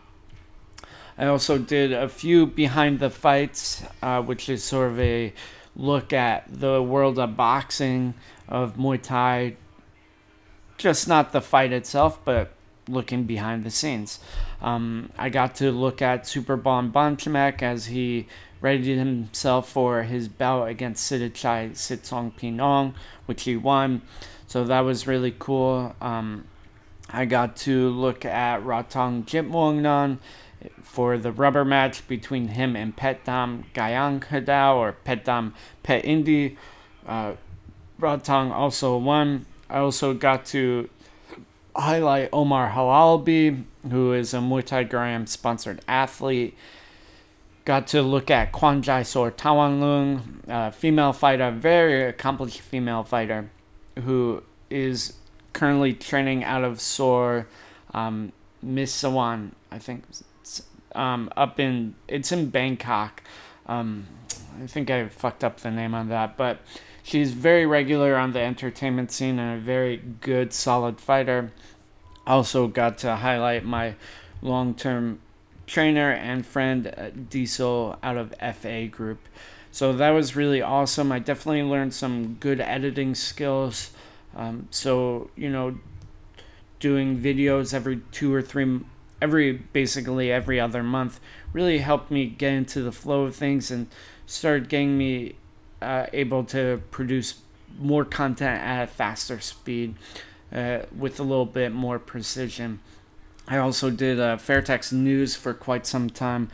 I 1.18 1.26
also 1.26 1.58
did 1.58 1.92
a 1.92 2.08
few 2.08 2.46
behind 2.46 3.00
the 3.00 3.10
fights, 3.10 3.84
uh, 4.04 4.22
which 4.22 4.50
is 4.50 4.64
sort 4.64 4.92
of 4.92 5.00
a 5.00 5.34
look 5.76 6.14
at 6.14 6.46
the 6.48 6.82
world 6.82 7.18
of 7.18 7.36
boxing, 7.36 8.14
of 8.48 8.76
Muay 8.76 9.02
Thai, 9.02 9.56
just 10.78 11.08
not 11.08 11.32
the 11.32 11.42
fight 11.42 11.72
itself, 11.72 12.20
but 12.24 12.52
looking 12.88 13.24
behind 13.24 13.64
the 13.64 13.72
scenes. 13.72 14.20
Um, 14.62 15.12
I 15.18 15.30
got 15.30 15.56
to 15.56 15.72
look 15.72 16.02
at 16.02 16.28
Super 16.28 16.58
Superbon 16.58 16.92
Banchamek 16.92 17.62
as 17.62 17.88
he 17.88 18.28
readied 18.62 18.98
himself 18.98 19.70
for 19.70 20.04
his 20.04 20.28
bout 20.28 20.66
against 20.66 21.12
Sitthichai 21.12 21.72
Sitsongpeenong, 21.72 22.94
which 23.26 23.44
he 23.44 23.56
won. 23.56 24.02
So 24.48 24.64
that 24.64 24.82
was 24.82 25.06
really 25.08 25.36
cool. 25.38 25.96
Um, 26.02 26.46
I 27.10 27.26
got 27.26 27.56
to 27.58 27.90
look 27.90 28.26
at 28.26 28.62
Rodtang 28.64 29.26
Jitmuangnon 29.26 30.18
for 30.82 31.18
the 31.18 31.32
rubber 31.32 31.64
match 31.64 32.08
between 32.08 32.50
him 32.50 32.76
and 32.76 32.96
Petdam 32.96 33.64
Gayang 33.74 34.20
Hadao 34.26 34.76
or 34.76 34.96
Petdam 35.06 35.54
Pet 35.84 36.04
Indi. 36.04 36.58
Uh, 37.06 37.34
Rodtang 38.00 38.52
also 38.52 38.98
won. 38.98 39.46
I 39.70 39.80
also 39.80 40.14
got 40.14 40.46
to 40.48 40.90
highlight 41.76 42.30
Omar 42.34 42.72
Halalbi, 42.72 43.64
who 43.90 44.14
is 44.14 44.34
a 44.34 44.38
Muay 44.38 44.66
Thai 44.66 44.84
Gram 44.84 45.28
sponsored 45.28 45.82
athlete. 45.88 46.56
Got 47.66 47.88
to 47.88 48.02
look 48.02 48.32
at 48.32 48.54
Kwanjai 48.54 49.06
Sor 49.06 49.32
Tawanglung, 49.32 50.48
a 50.48 50.72
female 50.72 51.14
fighter, 51.14 51.52
very 51.52 52.04
accomplished 52.04 52.62
female 52.62 53.04
fighter, 53.04 53.50
who 54.04 54.42
is 54.70 55.14
currently 55.58 55.92
training 55.92 56.44
out 56.44 56.64
of 56.64 56.80
Sor 56.80 57.48
um, 57.92 58.32
Misawan, 58.64 59.54
I 59.72 59.80
think, 59.80 60.04
um, 60.94 61.32
up 61.36 61.60
in, 61.60 61.96
it's 62.08 62.32
in 62.32 62.52
Bangkok. 62.52 63.24
Um, 63.66 64.06
I 64.62 64.68
think 64.68 64.92
I 64.92 65.08
fucked 65.08 65.44
up 65.44 65.62
the 65.62 65.72
name 65.72 65.96
on 65.96 66.10
that, 66.10 66.38
but 66.38 66.60
she's 67.02 67.32
very 67.32 67.66
regular 67.66 68.16
on 68.18 68.34
the 68.34 68.40
entertainment 68.40 69.12
scene 69.12 69.40
and 69.40 69.58
a 69.58 69.60
very 69.60 69.98
good, 69.98 70.54
solid 70.54 71.02
fighter. 71.02 71.52
Also 72.28 72.68
got 72.68 73.00
to 73.00 73.16
highlight 73.16 73.66
my 73.66 73.96
long-term 74.44 75.20
trainer 75.66 76.12
and 76.12 76.46
friend 76.46 76.94
uh, 76.96 77.10
Diesel 77.10 77.98
out 78.04 78.16
of 78.16 78.32
FA 78.56 78.86
Group. 78.86 79.28
So 79.72 79.92
that 79.94 80.12
was 80.12 80.36
really 80.36 80.62
awesome. 80.62 81.12
I 81.12 81.18
definitely 81.18 81.64
learned 81.64 81.96
some 81.96 82.36
good 82.36 82.62
editing 82.62 83.16
skills. 83.16 83.90
Um, 84.38 84.68
so 84.72 85.30
you 85.36 85.50
know, 85.50 85.80
doing 86.80 87.20
videos 87.20 87.74
every 87.74 88.02
two 88.12 88.34
or 88.34 88.42
three, 88.42 88.80
every 89.22 89.52
basically 89.52 90.32
every 90.32 90.60
other 90.60 90.84
month, 90.84 91.20
really 91.52 91.80
helped 91.80 92.12
me 92.12 92.28
get 92.28 92.54
into 92.54 92.82
the 92.82 92.92
flow 92.94 93.24
of 93.24 93.36
things 93.36 93.72
and 93.72 93.88
started 94.26 94.70
getting 94.70 94.98
me 94.98 95.36
uh, 95.82 96.06
able 96.14 96.44
to 96.46 96.82
produce 96.92 97.42
more 97.80 98.06
content 98.06 98.62
at 98.62 98.84
a 98.84 98.88
faster 98.88 99.40
speed 99.40 99.96
uh, 100.54 100.80
with 100.96 101.20
a 101.20 101.24
little 101.24 101.46
bit 101.46 101.72
more 101.72 102.00
precision. 102.00 102.80
I 103.48 103.58
also 103.58 103.90
did 103.90 104.20
uh, 104.20 104.38
Fairtex 104.38 104.92
News 104.92 105.36
for 105.36 105.54
quite 105.54 105.88
some 105.88 106.10
time, 106.10 106.50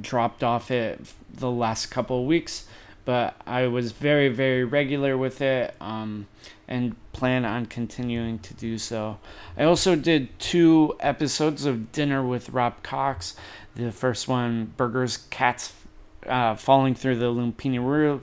dropped 0.00 0.44
off 0.44 0.70
it 0.70 1.00
the 1.32 1.50
last 1.50 1.86
couple 1.86 2.20
of 2.20 2.26
weeks, 2.26 2.66
but 3.04 3.34
I 3.46 3.66
was 3.66 3.92
very, 3.92 4.28
very 4.28 4.64
regular 4.64 5.16
with 5.16 5.40
it 5.40 5.74
um, 5.80 6.26
and 6.72 6.96
plan 7.12 7.44
on 7.44 7.66
continuing 7.66 8.38
to 8.38 8.54
do 8.54 8.78
so. 8.78 9.18
I 9.58 9.64
also 9.64 9.94
did 9.94 10.38
two 10.38 10.96
episodes 11.00 11.66
of 11.66 11.92
Dinner 11.92 12.26
with 12.26 12.48
Rob 12.48 12.82
Cox. 12.82 13.36
The 13.74 13.92
first 13.92 14.26
one, 14.26 14.72
Burgers, 14.78 15.18
Cats 15.28 15.74
uh, 16.26 16.54
Falling 16.54 16.94
Through 16.94 17.16
the 17.16 17.26
Lumpini 17.26 17.78
Roof, 17.78 18.22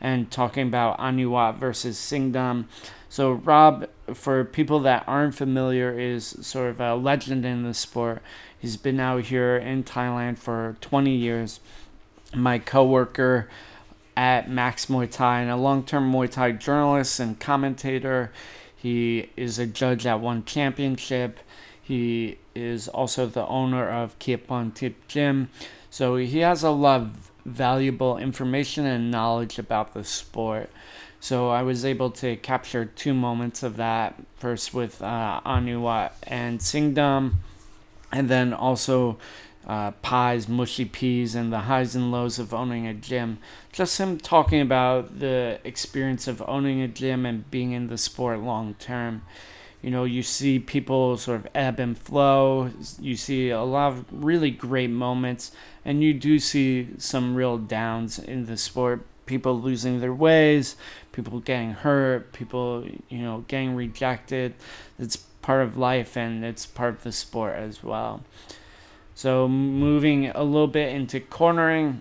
and 0.00 0.30
talking 0.30 0.66
about 0.66 0.98
Anuwat 0.98 1.58
versus 1.58 1.98
Singdam. 1.98 2.64
So 3.10 3.32
Rob, 3.32 3.86
for 4.14 4.46
people 4.46 4.80
that 4.80 5.04
aren't 5.06 5.34
familiar, 5.34 5.92
is 5.98 6.24
sort 6.40 6.70
of 6.70 6.80
a 6.80 6.94
legend 6.94 7.44
in 7.44 7.64
the 7.64 7.74
sport. 7.74 8.22
He's 8.58 8.78
been 8.78 8.98
out 8.98 9.24
here 9.24 9.58
in 9.58 9.84
Thailand 9.84 10.38
for 10.38 10.78
20 10.80 11.14
years. 11.14 11.60
My 12.34 12.58
coworker 12.58 13.50
at 14.20 14.50
Max 14.50 14.84
Muay 14.84 15.10
Thai 15.10 15.40
and 15.40 15.50
a 15.50 15.56
long-term 15.56 16.12
Muay 16.12 16.30
Thai 16.30 16.52
journalist 16.52 17.20
and 17.20 17.40
commentator. 17.40 18.30
He 18.76 19.30
is 19.34 19.58
a 19.58 19.66
judge 19.66 20.04
at 20.04 20.20
one 20.20 20.44
championship. 20.44 21.40
He 21.80 22.36
is 22.54 22.86
also 22.86 23.24
the 23.24 23.46
owner 23.46 23.88
of 23.88 24.18
Kiatphontip 24.18 24.92
Gym. 25.08 25.48
So 25.88 26.16
he 26.16 26.40
has 26.40 26.62
a 26.62 26.68
lot 26.68 27.00
of 27.00 27.30
valuable 27.46 28.18
information 28.18 28.84
and 28.84 29.10
knowledge 29.10 29.58
about 29.58 29.94
the 29.94 30.04
sport. 30.04 30.68
So 31.18 31.48
I 31.48 31.62
was 31.62 31.86
able 31.86 32.10
to 32.10 32.36
capture 32.36 32.84
two 32.84 33.14
moments 33.14 33.62
of 33.62 33.78
that, 33.78 34.16
first 34.36 34.74
with 34.74 35.00
uh, 35.00 35.40
Anuwat 35.46 36.10
and 36.24 36.60
Singdam, 36.60 37.36
and 38.12 38.28
then 38.28 38.52
also 38.52 39.16
uh, 39.66 39.90
pies, 40.02 40.48
mushy 40.48 40.84
peas, 40.84 41.34
and 41.34 41.52
the 41.52 41.60
highs 41.60 41.94
and 41.94 42.10
lows 42.10 42.38
of 42.38 42.54
owning 42.54 42.86
a 42.86 42.94
gym. 42.94 43.38
Just 43.72 43.98
him 43.98 44.18
talking 44.18 44.60
about 44.60 45.18
the 45.18 45.58
experience 45.64 46.26
of 46.26 46.42
owning 46.46 46.80
a 46.80 46.88
gym 46.88 47.26
and 47.26 47.50
being 47.50 47.72
in 47.72 47.88
the 47.88 47.98
sport 47.98 48.40
long 48.40 48.74
term. 48.74 49.22
You 49.82 49.90
know, 49.90 50.04
you 50.04 50.22
see 50.22 50.58
people 50.58 51.16
sort 51.16 51.40
of 51.40 51.48
ebb 51.54 51.80
and 51.80 51.96
flow. 51.96 52.70
You 52.98 53.16
see 53.16 53.50
a 53.50 53.62
lot 53.62 53.92
of 53.92 54.04
really 54.10 54.50
great 54.50 54.90
moments, 54.90 55.52
and 55.84 56.02
you 56.02 56.12
do 56.14 56.38
see 56.38 56.88
some 56.98 57.34
real 57.34 57.56
downs 57.56 58.18
in 58.18 58.46
the 58.46 58.56
sport. 58.56 59.06
People 59.24 59.60
losing 59.60 60.00
their 60.00 60.12
ways, 60.12 60.74
people 61.12 61.38
getting 61.38 61.72
hurt, 61.72 62.32
people, 62.32 62.84
you 63.08 63.18
know, 63.18 63.44
getting 63.46 63.76
rejected. 63.76 64.54
It's 64.98 65.16
part 65.16 65.62
of 65.62 65.76
life 65.76 66.16
and 66.16 66.44
it's 66.44 66.66
part 66.66 66.94
of 66.94 67.02
the 67.04 67.12
sport 67.12 67.54
as 67.54 67.82
well. 67.82 68.22
So, 69.20 69.46
moving 69.48 70.28
a 70.28 70.42
little 70.42 70.66
bit 70.66 70.94
into 70.94 71.20
cornering, 71.20 72.00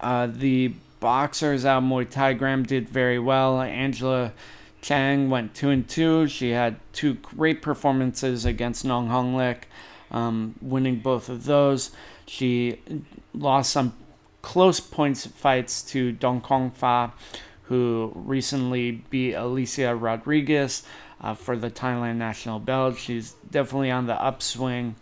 uh, 0.00 0.28
the 0.28 0.68
boxers 0.98 1.66
out 1.66 1.82
Muay 1.82 2.08
Thai 2.08 2.32
Gram 2.32 2.62
did 2.62 2.88
very 2.88 3.18
well. 3.18 3.60
Angela 3.60 4.32
Chang 4.80 5.28
went 5.28 5.54
two 5.54 5.68
and 5.68 5.86
two. 5.86 6.26
She 6.28 6.52
had 6.52 6.76
two 6.94 7.16
great 7.16 7.60
performances 7.60 8.46
against 8.46 8.82
Nong 8.82 9.08
Hong 9.08 9.36
Lik, 9.36 9.68
um, 10.10 10.54
winning 10.62 11.00
both 11.00 11.28
of 11.28 11.44
those. 11.44 11.90
She 12.24 12.80
lost 13.34 13.70
some 13.70 13.92
close 14.40 14.80
points 14.80 15.26
fights 15.26 15.82
to 15.90 16.12
Dong 16.12 16.40
Kong 16.40 16.70
Fa, 16.70 17.12
who 17.64 18.10
recently 18.14 19.02
beat 19.10 19.34
Alicia 19.34 19.94
Rodriguez 19.94 20.82
uh, 21.20 21.34
for 21.34 21.58
the 21.58 21.70
Thailand 21.70 22.16
national 22.16 22.58
belt. 22.58 22.96
She's 22.96 23.32
definitely 23.50 23.90
on 23.90 24.06
the 24.06 24.14
upswing, 24.14 24.96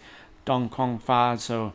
Dong 0.50 0.68
Kong 0.68 0.98
Fa. 0.98 1.36
So, 1.38 1.74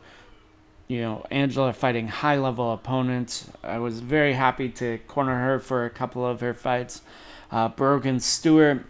you 0.86 1.00
know, 1.00 1.24
Angela 1.30 1.72
fighting 1.72 2.08
high 2.08 2.36
level 2.36 2.74
opponents. 2.74 3.48
I 3.62 3.78
was 3.78 4.00
very 4.00 4.34
happy 4.34 4.68
to 4.68 4.98
corner 5.08 5.42
her 5.46 5.58
for 5.58 5.86
a 5.86 5.90
couple 5.90 6.26
of 6.26 6.40
her 6.40 6.52
fights. 6.52 7.00
Uh, 7.50 7.68
Brogan 7.68 8.20
Stewart 8.20 8.84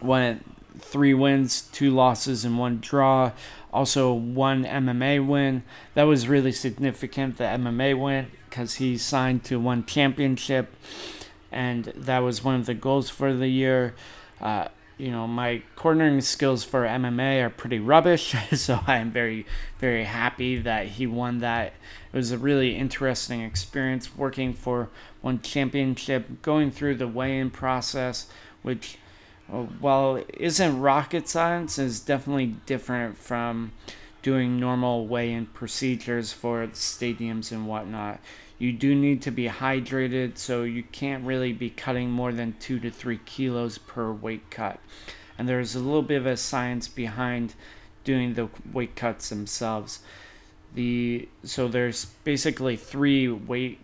went 0.00 0.46
three 0.78 1.12
wins, 1.12 1.60
two 1.60 1.90
losses, 1.90 2.46
and 2.46 2.58
one 2.58 2.78
draw. 2.80 3.32
Also, 3.70 4.14
one 4.14 4.64
MMA 4.64 5.26
win. 5.26 5.62
That 5.92 6.04
was 6.04 6.26
really 6.26 6.52
significant, 6.52 7.36
the 7.36 7.44
MMA 7.44 8.00
win, 8.00 8.28
because 8.48 8.76
he 8.76 8.96
signed 8.96 9.44
to 9.44 9.60
one 9.60 9.84
championship, 9.84 10.74
and 11.50 11.84
that 11.94 12.20
was 12.20 12.42
one 12.42 12.54
of 12.54 12.64
the 12.64 12.72
goals 12.72 13.10
for 13.10 13.34
the 13.34 13.48
year. 13.48 13.94
Uh, 14.40 14.68
you 14.98 15.10
know, 15.10 15.26
my 15.26 15.62
cornering 15.74 16.20
skills 16.20 16.64
for 16.64 16.82
MMA 16.82 17.44
are 17.44 17.50
pretty 17.50 17.78
rubbish, 17.78 18.34
so 18.52 18.80
I 18.86 18.98
am 18.98 19.10
very, 19.10 19.46
very 19.78 20.04
happy 20.04 20.58
that 20.58 20.86
he 20.86 21.06
won 21.06 21.38
that. 21.38 21.74
It 22.12 22.16
was 22.16 22.30
a 22.30 22.38
really 22.38 22.76
interesting 22.76 23.40
experience 23.40 24.16
working 24.16 24.52
for 24.52 24.90
one 25.20 25.40
championship, 25.40 26.42
going 26.42 26.70
through 26.70 26.96
the 26.96 27.08
weigh 27.08 27.38
in 27.38 27.50
process, 27.50 28.26
which, 28.62 28.98
uh, 29.52 29.62
while 29.62 30.22
isn't 30.34 30.80
rocket 30.80 31.28
science, 31.28 31.78
is 31.78 32.00
definitely 32.00 32.56
different 32.66 33.16
from 33.16 33.72
doing 34.22 34.60
normal 34.60 35.06
weigh 35.06 35.32
in 35.32 35.46
procedures 35.46 36.32
for 36.32 36.66
stadiums 36.68 37.50
and 37.50 37.66
whatnot. 37.66 38.20
You 38.62 38.72
do 38.72 38.94
need 38.94 39.22
to 39.22 39.32
be 39.32 39.48
hydrated, 39.48 40.38
so 40.38 40.62
you 40.62 40.84
can't 40.84 41.24
really 41.24 41.52
be 41.52 41.68
cutting 41.68 42.12
more 42.12 42.30
than 42.30 42.54
two 42.60 42.78
to 42.78 42.92
three 42.92 43.18
kilos 43.18 43.76
per 43.76 44.12
weight 44.12 44.50
cut. 44.50 44.78
And 45.36 45.48
there's 45.48 45.74
a 45.74 45.80
little 45.80 46.02
bit 46.02 46.18
of 46.18 46.26
a 46.26 46.36
science 46.36 46.86
behind 46.86 47.56
doing 48.04 48.34
the 48.34 48.50
weight 48.72 48.94
cuts 48.94 49.30
themselves. 49.30 49.98
The 50.76 51.28
so 51.42 51.66
there's 51.66 52.04
basically 52.22 52.76
three 52.76 53.26
weight 53.26 53.80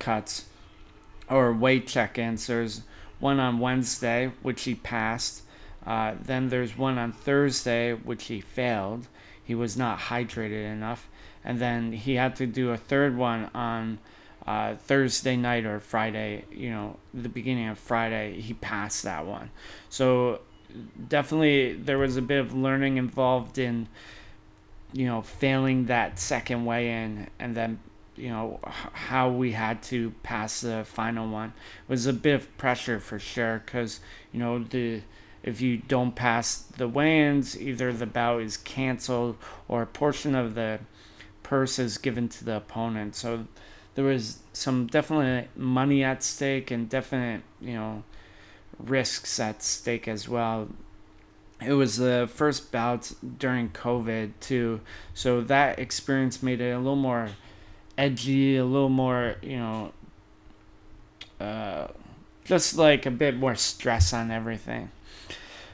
cuts 0.00 0.46
or 1.30 1.52
weight 1.52 1.86
check-ins. 1.86 2.48
There's 2.48 2.82
one 3.20 3.38
on 3.38 3.60
Wednesday, 3.60 4.32
which 4.42 4.64
he 4.64 4.74
passed. 4.74 5.42
Uh, 5.86 6.14
then 6.20 6.48
there's 6.48 6.76
one 6.76 6.98
on 6.98 7.12
Thursday, 7.12 7.92
which 7.92 8.24
he 8.24 8.40
failed. 8.40 9.06
He 9.44 9.54
was 9.54 9.76
not 9.76 10.00
hydrated 10.00 10.64
enough. 10.68 11.08
And 11.48 11.58
then 11.58 11.92
he 11.92 12.16
had 12.16 12.36
to 12.36 12.46
do 12.46 12.70
a 12.70 12.76
third 12.76 13.16
one 13.16 13.50
on 13.54 14.00
uh, 14.46 14.76
Thursday 14.76 15.34
night 15.34 15.64
or 15.64 15.80
Friday, 15.80 16.44
you 16.52 16.70
know, 16.70 16.98
the 17.14 17.30
beginning 17.30 17.68
of 17.68 17.78
Friday. 17.78 18.38
He 18.38 18.52
passed 18.52 19.02
that 19.04 19.26
one. 19.26 19.50
So 19.88 20.42
definitely 21.08 21.72
there 21.72 21.96
was 21.96 22.18
a 22.18 22.22
bit 22.22 22.38
of 22.38 22.54
learning 22.54 22.98
involved 22.98 23.56
in, 23.56 23.88
you 24.92 25.06
know, 25.06 25.22
failing 25.22 25.86
that 25.86 26.18
second 26.18 26.66
weigh 26.66 26.90
in 26.90 27.28
and 27.38 27.54
then 27.54 27.80
you 28.14 28.28
know 28.28 28.58
how 28.64 29.30
we 29.30 29.52
had 29.52 29.80
to 29.80 30.10
pass 30.24 30.62
the 30.62 30.84
final 30.84 31.28
one 31.28 31.50
it 31.50 31.88
was 31.88 32.04
a 32.04 32.12
bit 32.12 32.34
of 32.34 32.58
pressure 32.58 32.98
for 32.98 33.16
sure 33.16 33.62
because 33.64 34.00
you 34.32 34.40
know 34.40 34.58
the 34.58 35.00
if 35.44 35.60
you 35.60 35.76
don't 35.76 36.16
pass 36.16 36.56
the 36.56 36.88
weigh-ins 36.88 37.58
either 37.60 37.92
the 37.92 38.06
bout 38.06 38.42
is 38.42 38.56
canceled 38.56 39.36
or 39.68 39.82
a 39.82 39.86
portion 39.86 40.34
of 40.34 40.56
the 40.56 40.80
purse 41.48 41.78
is 41.78 41.98
given 41.98 42.28
to 42.28 42.44
the 42.44 42.56
opponent 42.56 43.14
so 43.14 43.46
there 43.94 44.04
was 44.04 44.38
some 44.52 44.86
definite 44.86 45.48
money 45.56 46.04
at 46.04 46.22
stake 46.22 46.70
and 46.70 46.88
definite 46.88 47.42
you 47.60 47.74
know 47.74 48.02
risks 48.78 49.40
at 49.40 49.62
stake 49.62 50.06
as 50.06 50.28
well 50.28 50.68
it 51.64 51.72
was 51.72 51.96
the 51.96 52.28
first 52.32 52.70
bout 52.70 53.12
during 53.38 53.68
covid 53.70 54.30
too 54.40 54.80
so 55.14 55.40
that 55.40 55.78
experience 55.78 56.42
made 56.42 56.60
it 56.60 56.70
a 56.70 56.78
little 56.78 56.96
more 56.96 57.30
edgy, 57.98 58.56
a 58.56 58.64
little 58.64 58.88
more, 58.88 59.34
you 59.42 59.58
know, 59.58 59.92
uh, 61.40 61.88
just 62.44 62.78
like 62.78 63.04
a 63.04 63.10
bit 63.10 63.36
more 63.36 63.56
stress 63.56 64.14
on 64.14 64.30
everything. 64.30 64.90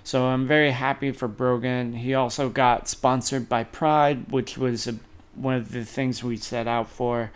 So 0.03 0.27
I'm 0.27 0.47
very 0.47 0.73
happy 0.73 1.13
for 1.13 1.29
Brogan. 1.29 1.93
He 1.93 2.15
also 2.15 2.49
got 2.49 2.89
sponsored 2.89 3.49
by 3.49 3.65
Pride, 3.65 4.33
which 4.33 4.59
was 4.59 4.87
a, 4.89 4.97
one 5.37 5.55
of 5.55 5.73
the 5.73 5.85
things 5.85 6.23
we 6.23 6.37
set 6.37 6.66
out 6.66 6.88
for. 6.88 7.31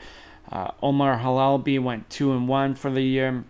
Uh, 0.51 0.71
Omar 0.83 1.19
Halalbi 1.19 1.83
went 1.83 2.09
two 2.09 2.33
and 2.33 2.49
one 2.49 2.75
for 2.75 2.91
the 2.91 3.03
year. 3.03 3.45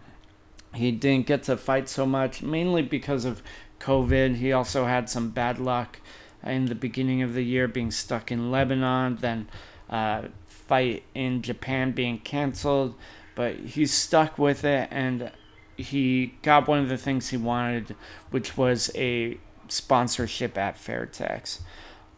He 0.75 0.91
didn't 0.91 1.27
get 1.27 1.45
to 1.45 1.57
fight 1.57 1.89
so 1.89 2.05
much, 2.05 2.43
mainly 2.43 2.83
because 2.83 3.25
of 3.25 3.43
COVID. 3.81 4.37
He 4.37 4.53
also 4.53 4.85
had 4.87 5.09
some 5.09 5.31
bad 5.31 5.59
luck 5.59 6.01
in 6.45 6.67
the 6.67 6.75
beginning 6.75 7.23
of 7.23 7.35
the 7.35 7.43
year 7.43 7.69
being 7.69 7.91
stuck 7.91 8.31
in 8.31 8.51
Lebanon, 8.51 9.17
then 9.17 9.49
uh, 9.89 10.23
fight 10.47 11.05
in 11.15 11.43
Japan 11.43 11.93
being 11.93 12.19
canceled. 12.19 12.95
But 13.35 13.57
he 13.57 13.87
stuck 13.87 14.39
with 14.39 14.65
it, 14.65 14.89
and 14.91 15.31
he 15.77 16.35
got 16.43 16.67
one 16.67 16.81
of 16.81 16.89
the 16.89 16.99
things 16.99 17.29
he 17.29 17.37
wanted, 17.37 17.95
which 18.31 18.57
was 18.57 18.91
a 18.95 19.39
sponsorship 19.69 20.59
at 20.59 20.77
Fairtex. 20.77 21.61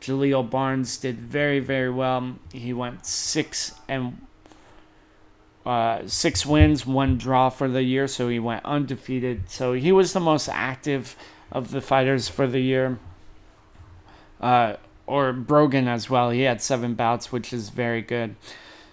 Jaleel 0.00 0.48
Barnes 0.48 0.96
did 0.96 1.18
very, 1.18 1.60
very 1.60 1.90
well. 1.90 2.36
He 2.52 2.72
went 2.72 3.04
six 3.04 3.74
and 3.88 4.26
uh, 5.64 6.06
six 6.06 6.46
wins, 6.46 6.86
one 6.86 7.18
draw 7.18 7.50
for 7.50 7.68
the 7.68 7.82
year, 7.82 8.08
so 8.08 8.28
he 8.28 8.38
went 8.38 8.64
undefeated. 8.64 9.50
So 9.50 9.74
he 9.74 9.92
was 9.92 10.12
the 10.12 10.20
most 10.20 10.48
active 10.48 11.16
of 11.52 11.70
the 11.70 11.80
fighters 11.80 12.28
for 12.28 12.46
the 12.46 12.60
year. 12.60 12.98
Uh, 14.40 14.76
or 15.06 15.32
Brogan 15.32 15.88
as 15.88 16.08
well. 16.08 16.30
He 16.30 16.42
had 16.42 16.62
seven 16.62 16.94
bouts, 16.94 17.32
which 17.32 17.52
is 17.52 17.68
very 17.70 18.00
good. 18.00 18.36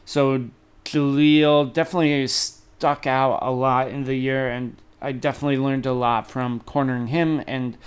So 0.04 0.50
Jaleel 0.84 1.72
definitely 1.72 2.26
stuck 2.28 3.06
out 3.06 3.40
a 3.42 3.52
lot 3.52 3.90
in 3.90 4.06
the 4.06 4.16
year, 4.16 4.50
and 4.50 4.76
I 5.00 5.12
definitely 5.12 5.58
learned 5.58 5.86
a 5.86 5.94
lot 5.94 6.30
from 6.30 6.60
cornering 6.62 7.08
him. 7.08 7.44
And 7.46 7.78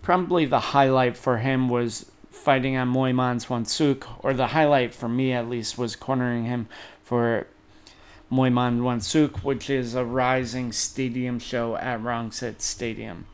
probably 0.00 0.46
the 0.46 0.60
highlight 0.60 1.16
for 1.16 1.38
him 1.38 1.68
was 1.68 2.11
fighting 2.32 2.76
on 2.76 2.92
Moiman 2.92 3.46
Wansuk, 3.46 4.04
or 4.24 4.34
the 4.34 4.48
highlight 4.48 4.94
for 4.94 5.08
me 5.08 5.32
at 5.32 5.48
least 5.48 5.78
was 5.78 5.94
cornering 5.94 6.44
him 6.44 6.66
for 7.04 7.46
Moiman 8.32 8.80
Wansuk, 8.80 9.44
which 9.44 9.68
is 9.70 9.94
a 9.94 10.04
rising 10.04 10.72
stadium 10.72 11.38
show 11.38 11.76
at 11.76 12.00
Rangsit 12.00 12.60
Stadium. 12.60 13.26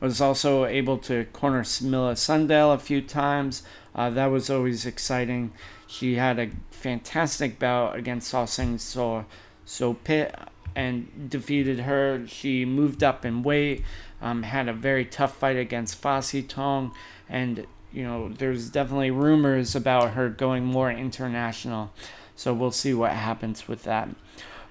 I 0.00 0.04
was 0.04 0.20
also 0.20 0.64
able 0.66 0.98
to 0.98 1.24
corner 1.32 1.64
Smilla 1.64 2.16
Sundell 2.16 2.72
a 2.72 2.78
few 2.78 3.02
times. 3.02 3.62
Uh, 3.94 4.10
that 4.10 4.26
was 4.26 4.48
always 4.48 4.86
exciting. 4.86 5.52
She 5.86 6.16
had 6.16 6.38
a 6.38 6.50
fantastic 6.70 7.58
bout 7.58 7.96
against 7.96 8.28
Sosing 8.28 8.78
So 8.78 9.24
So 9.64 9.94
Pit 9.94 10.38
and 10.76 11.28
defeated 11.28 11.80
her. 11.80 12.24
She 12.28 12.64
moved 12.64 13.02
up 13.02 13.24
in 13.24 13.42
weight, 13.42 13.82
um, 14.22 14.44
had 14.44 14.68
a 14.68 14.72
very 14.72 15.04
tough 15.04 15.36
fight 15.36 15.56
against 15.56 16.00
Fasi 16.00 16.46
Tong, 16.46 16.94
and 17.28 17.66
you 17.92 18.02
know 18.02 18.28
there's 18.28 18.68
definitely 18.70 19.10
rumors 19.10 19.74
about 19.74 20.12
her 20.12 20.28
going 20.28 20.64
more 20.64 20.90
international. 20.90 21.92
So 22.36 22.54
we'll 22.54 22.70
see 22.70 22.94
what 22.94 23.12
happens 23.12 23.66
with 23.66 23.82
that. 23.82 24.08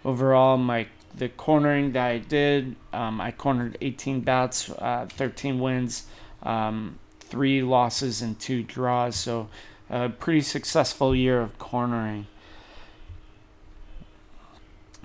Overall, 0.06 0.58
my 0.58 0.88
the 1.16 1.30
cornering 1.30 1.94
that 1.94 2.08
I 2.08 2.18
did, 2.20 2.76
um, 2.94 3.20
I 3.20 3.32
cornered 3.32 3.78
18 3.82 4.22
bouts, 4.22 4.70
uh, 4.70 5.08
13 5.10 5.60
wins, 5.60 6.06
um, 6.44 7.00
three 7.20 7.62
losses, 7.64 8.22
and 8.22 8.40
two 8.40 8.64
draws. 8.64 9.16
So 9.16 9.50
a 9.90 10.10
pretty 10.10 10.42
successful 10.42 11.16
year 11.16 11.42
of 11.42 11.58
cornering. 11.58 12.28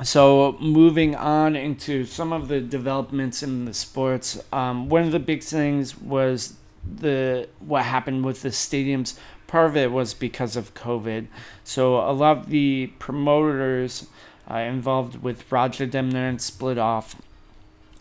So 0.03 0.57
moving 0.61 1.15
on 1.15 1.55
into 1.55 2.05
some 2.05 2.33
of 2.33 2.49
the 2.49 2.61
developments 2.61 3.43
in 3.43 3.67
the 3.67 3.75
sports, 3.75 4.43
um, 4.53 4.89
one 4.89 5.03
of 5.03 5.13
the 5.13 5.21
big 5.21 5.43
things 5.43 5.97
was 5.97 6.55
the 6.85 7.49
what 7.61 7.85
happened 7.85 8.25
with 8.25 8.43
the 8.43 8.51
stadiums. 8.51 9.17
Part 9.47 9.71
of 9.71 9.77
it 9.77 9.93
was 9.93 10.15
because 10.15 10.57
of 10.57 10.75
COVID. 10.75 11.27
So 11.63 11.97
a 11.99 12.13
lot 12.13 12.39
of 12.39 12.49
the 12.49 12.91
promoters 12.99 14.07
uh, 14.51 14.57
involved 14.57 15.23
with 15.23 15.49
Rajadamnern 15.51 16.15
and 16.15 16.43
split 16.43 16.79
off. 16.79 17.17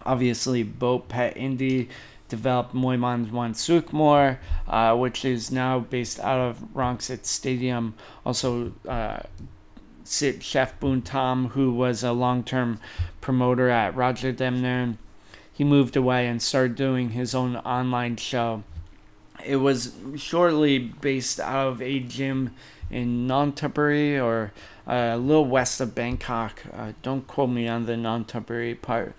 Obviously, 0.06 0.63
Boat 0.63 1.10
Petchyindee 1.10 1.89
developed 2.30 2.74
Moiman 2.74 3.30
One 3.32 3.54
more, 3.91 4.39
uh, 4.67 4.96
which 4.96 5.26
is 5.26 5.52
now 5.52 5.80
based 5.80 6.20
out 6.22 6.39
of 6.39 6.60
Rangsit 6.74 7.26
Stadium. 7.26 7.94
Also, 8.26 8.72
uh, 8.88 9.20
Sit 10.06 10.41
Chef 10.41 10.80
Boon 10.80 11.02
Tom, 11.02 11.50
who 11.50 11.74
was 11.74 12.04
a 12.04 12.13
long 12.13 12.44
term 12.44 12.80
promoter 13.20 13.70
at 13.70 13.96
Rajadamnern, 13.96 14.98
he 15.54 15.63
moved 15.63 15.96
away 15.96 16.28
and 16.28 16.41
started 16.41 16.76
doing 16.76 17.12
his 17.12 17.36
own 17.36 17.58
online 17.58 18.15
show. 18.15 18.63
It 19.45 19.58
was 19.58 19.93
shortly 20.15 20.80
based 20.80 21.39
out 21.39 21.67
of 21.67 21.82
a 21.82 21.99
gym 21.99 22.54
in 22.89 23.27
Nonthaburi 23.27 24.21
or 24.21 24.51
uh, 24.88 25.15
a 25.15 25.17
little 25.17 25.45
west 25.45 25.80
of 25.82 25.95
Bangkok. 25.95 26.62
Uh, 26.71 26.91
don't 27.01 27.25
quote 27.27 27.49
me 27.49 27.67
on 27.67 27.86
the 27.86 27.93
Nonthaburi 27.93 28.82
part, 28.82 29.15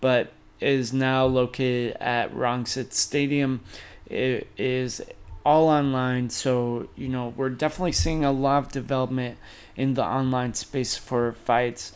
but 0.00 0.32
is 0.60 0.92
now 0.92 1.26
located 1.26 1.96
at 2.00 2.32
Rangsit 2.32 2.92
Stadium. 2.92 3.60
It 4.06 4.46
is 4.56 5.02
all 5.44 5.68
online, 5.68 6.30
so 6.30 6.88
you 6.96 7.08
know 7.08 7.32
we're 7.36 7.50
definitely 7.50 7.92
seeing 7.92 8.24
a 8.24 8.32
lot 8.32 8.64
of 8.64 8.72
development 8.72 9.38
in 9.76 9.94
the 9.94 10.04
online 10.04 10.54
space 10.54 10.96
for 10.96 11.32
fights, 11.32 11.92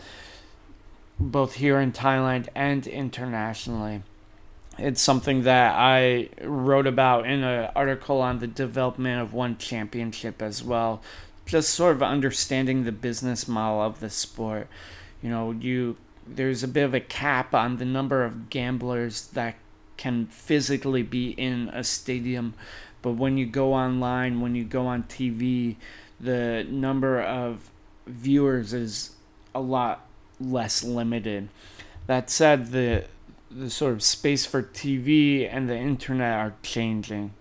both 1.18 1.54
here 1.54 1.80
in 1.80 1.92
Thailand 1.92 2.48
and 2.54 2.86
internationally. 2.86 4.02
It's 4.80 5.00
something 5.00 5.42
that 5.42 5.74
I 5.76 6.30
wrote 6.42 6.86
about 6.86 7.26
in 7.26 7.44
an 7.44 7.70
article 7.76 8.20
on 8.20 8.38
the 8.38 8.46
development 8.46 9.20
of 9.20 9.34
one 9.34 9.58
championship 9.58 10.40
as 10.40 10.64
well. 10.64 11.02
Just 11.44 11.74
sort 11.74 11.96
of 11.96 12.02
understanding 12.02 12.84
the 12.84 12.92
business 12.92 13.46
model 13.46 13.82
of 13.82 14.00
the 14.00 14.08
sport. 14.08 14.68
You 15.22 15.28
know, 15.30 15.50
you 15.50 15.96
there's 16.26 16.62
a 16.62 16.68
bit 16.68 16.84
of 16.84 16.94
a 16.94 17.00
cap 17.00 17.54
on 17.54 17.76
the 17.76 17.84
number 17.84 18.24
of 18.24 18.50
gamblers 18.50 19.26
that 19.28 19.56
can 19.96 20.26
physically 20.26 21.02
be 21.02 21.30
in 21.30 21.68
a 21.72 21.84
stadium, 21.84 22.54
but 23.02 23.12
when 23.12 23.36
you 23.36 23.46
go 23.46 23.74
online, 23.74 24.40
when 24.40 24.54
you 24.54 24.64
go 24.64 24.86
on 24.86 25.02
TV, 25.04 25.76
the 26.18 26.66
number 26.70 27.20
of 27.20 27.70
viewers 28.06 28.72
is 28.72 29.16
a 29.54 29.60
lot 29.60 30.06
less 30.40 30.82
limited. 30.82 31.48
That 32.06 32.30
said, 32.30 32.72
the 32.72 33.04
the 33.50 33.70
sort 33.70 33.92
of 33.92 34.02
space 34.02 34.46
for 34.46 34.62
TV 34.62 35.48
and 35.50 35.68
the 35.68 35.76
internet 35.76 36.38
are 36.38 36.54
changing. 36.62 37.32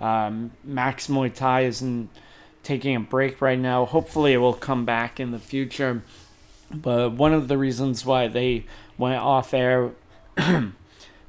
Um, 0.00 0.52
Max 0.62 1.08
Muay 1.08 1.34
Thai 1.34 1.62
isn't 1.62 2.10
taking 2.62 2.94
a 2.96 3.00
break 3.00 3.40
right 3.40 3.58
now. 3.58 3.84
Hopefully, 3.84 4.32
it 4.32 4.38
will 4.38 4.54
come 4.54 4.84
back 4.84 5.18
in 5.18 5.30
the 5.30 5.38
future. 5.38 6.02
But 6.70 7.12
one 7.12 7.32
of 7.32 7.48
the 7.48 7.58
reasons 7.58 8.04
why 8.04 8.28
they 8.28 8.66
went 8.98 9.20
off 9.20 9.54
air 9.54 9.92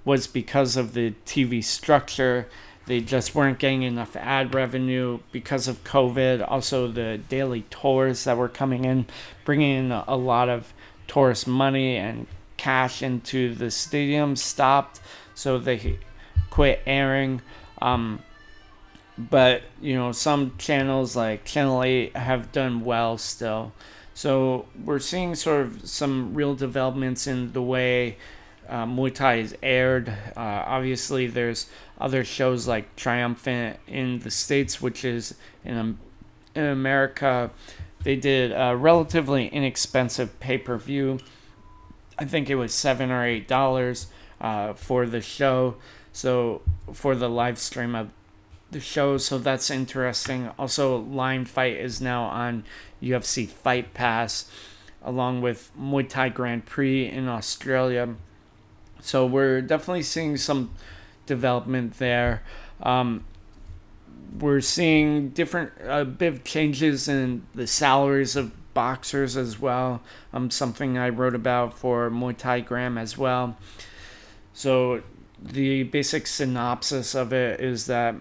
was 0.05 0.27
because 0.27 0.77
of 0.77 0.93
the 0.93 1.13
TV 1.25 1.63
structure. 1.63 2.47
They 2.85 3.01
just 3.01 3.35
weren't 3.35 3.59
getting 3.59 3.83
enough 3.83 4.15
ad 4.15 4.53
revenue 4.53 5.19
because 5.31 5.67
of 5.67 5.83
COVID. 5.83 6.45
Also, 6.49 6.87
the 6.87 7.19
daily 7.29 7.63
tours 7.69 8.23
that 8.23 8.37
were 8.37 8.47
coming 8.47 8.85
in, 8.85 9.05
bringing 9.45 9.85
in 9.85 9.91
a 9.91 10.15
lot 10.15 10.47
of 10.49 10.73
tourist 11.07 11.47
money 11.47 11.97
and 11.97 12.27
cash 12.57 13.01
into 13.01 13.53
the 13.55 13.71
stadium 13.71 14.35
stopped, 14.35 14.99
so 15.33 15.57
they 15.57 15.99
quit 16.49 16.81
airing. 16.85 17.41
Um, 17.81 18.19
but 19.17 19.63
you 19.81 19.95
know, 19.95 20.11
some 20.11 20.53
channels 20.57 21.15
like 21.15 21.45
Channel 21.45 21.83
8 21.83 22.15
have 22.17 22.51
done 22.51 22.83
well 22.83 23.17
still. 23.17 23.73
So 24.13 24.65
we're 24.83 24.99
seeing 24.99 25.35
sort 25.35 25.61
of 25.61 25.87
some 25.87 26.33
real 26.33 26.55
developments 26.55 27.27
in 27.27 27.53
the 27.53 27.61
way 27.61 28.17
uh, 28.67 28.85
Muay 28.85 29.13
Thai 29.13 29.35
is 29.35 29.55
aired. 29.61 30.09
Uh, 30.09 30.63
obviously, 30.65 31.27
there's 31.27 31.69
other 31.99 32.23
shows 32.23 32.67
like 32.67 32.95
Triumphant 32.95 33.79
in 33.87 34.19
the 34.19 34.31
States, 34.31 34.81
which 34.81 35.05
is 35.05 35.35
in, 35.63 35.97
in 36.55 36.63
America. 36.63 37.51
They 38.03 38.15
did 38.15 38.51
a 38.51 38.75
relatively 38.75 39.47
inexpensive 39.47 40.39
pay 40.39 40.57
per 40.57 40.77
view 40.77 41.19
I 42.19 42.25
think 42.25 42.49
it 42.49 42.55
was 42.55 42.73
seven 42.73 43.11
or 43.11 43.25
eight 43.25 43.47
dollars 43.47 44.07
uh, 44.41 44.73
for 44.73 45.05
the 45.05 45.21
show. 45.21 45.75
So 46.11 46.61
for 46.91 47.15
the 47.15 47.29
live 47.29 47.59
stream 47.59 47.95
of 47.95 48.09
the 48.71 48.79
show, 48.79 49.17
so 49.17 49.37
that's 49.37 49.69
interesting. 49.69 50.49
Also, 50.57 50.97
Lion 50.97 51.45
Fight 51.45 51.77
is 51.77 52.01
now 52.01 52.23
on 52.23 52.63
UFC 53.01 53.47
Fight 53.47 53.93
Pass, 53.93 54.49
along 55.03 55.41
with 55.41 55.71
Muay 55.79 56.09
Thai 56.09 56.29
Grand 56.29 56.65
Prix 56.65 57.07
in 57.07 57.27
Australia. 57.27 58.15
So 58.99 59.25
we're 59.25 59.61
definitely 59.61 60.03
seeing 60.03 60.37
some 60.37 60.71
development 61.27 61.99
there. 61.99 62.41
Um, 62.81 63.25
we're 64.39 64.61
seeing 64.61 65.29
different 65.29 65.71
a 65.83 66.03
bit 66.03 66.33
of 66.33 66.43
changes 66.43 67.07
in 67.07 67.45
the 67.53 67.67
salaries 67.67 68.35
of 68.35 68.51
boxers 68.77 69.35
as 69.35 69.59
well. 69.59 70.03
Um, 70.31 70.51
something 70.51 70.99
I 70.99 71.09
wrote 71.09 71.33
about 71.33 71.75
for 71.75 72.11
Muay 72.11 72.37
Thai 72.37 72.59
Gram 72.59 72.95
as 72.95 73.17
well. 73.17 73.57
So 74.53 75.01
the 75.41 75.81
basic 75.81 76.27
synopsis 76.27 77.15
of 77.15 77.33
it 77.33 77.59
is 77.59 77.87
that 77.87 78.13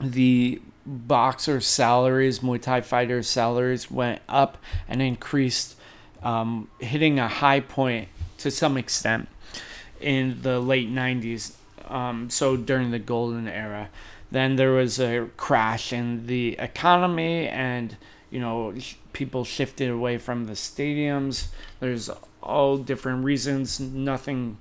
the 0.00 0.62
boxer 0.86 1.60
salaries, 1.60 2.38
Muay 2.38 2.62
Thai 2.62 2.82
fighters' 2.82 3.28
salaries 3.28 3.90
went 3.90 4.22
up 4.28 4.58
and 4.86 5.02
increased, 5.02 5.74
um, 6.22 6.68
hitting 6.78 7.18
a 7.18 7.26
high 7.26 7.58
point 7.58 8.06
to 8.38 8.52
some 8.52 8.76
extent 8.76 9.26
in 10.00 10.40
the 10.42 10.60
late 10.60 10.88
90s. 10.88 11.54
Um, 11.88 12.30
so 12.30 12.56
during 12.56 12.92
the 12.92 13.00
golden 13.00 13.48
era, 13.48 13.90
then 14.30 14.54
there 14.54 14.70
was 14.70 15.00
a 15.00 15.30
crash 15.36 15.92
in 15.92 16.28
the 16.28 16.56
economy, 16.60 17.48
and 17.48 17.96
you 18.30 18.40
know 18.40 18.74
people 19.12 19.44
shifted 19.44 19.90
away 19.90 20.18
from 20.18 20.44
the 20.44 20.52
stadiums. 20.52 21.48
There's 21.80 22.10
all 22.42 22.76
different 22.78 23.24
reasons. 23.24 23.80
Nothing 23.80 24.58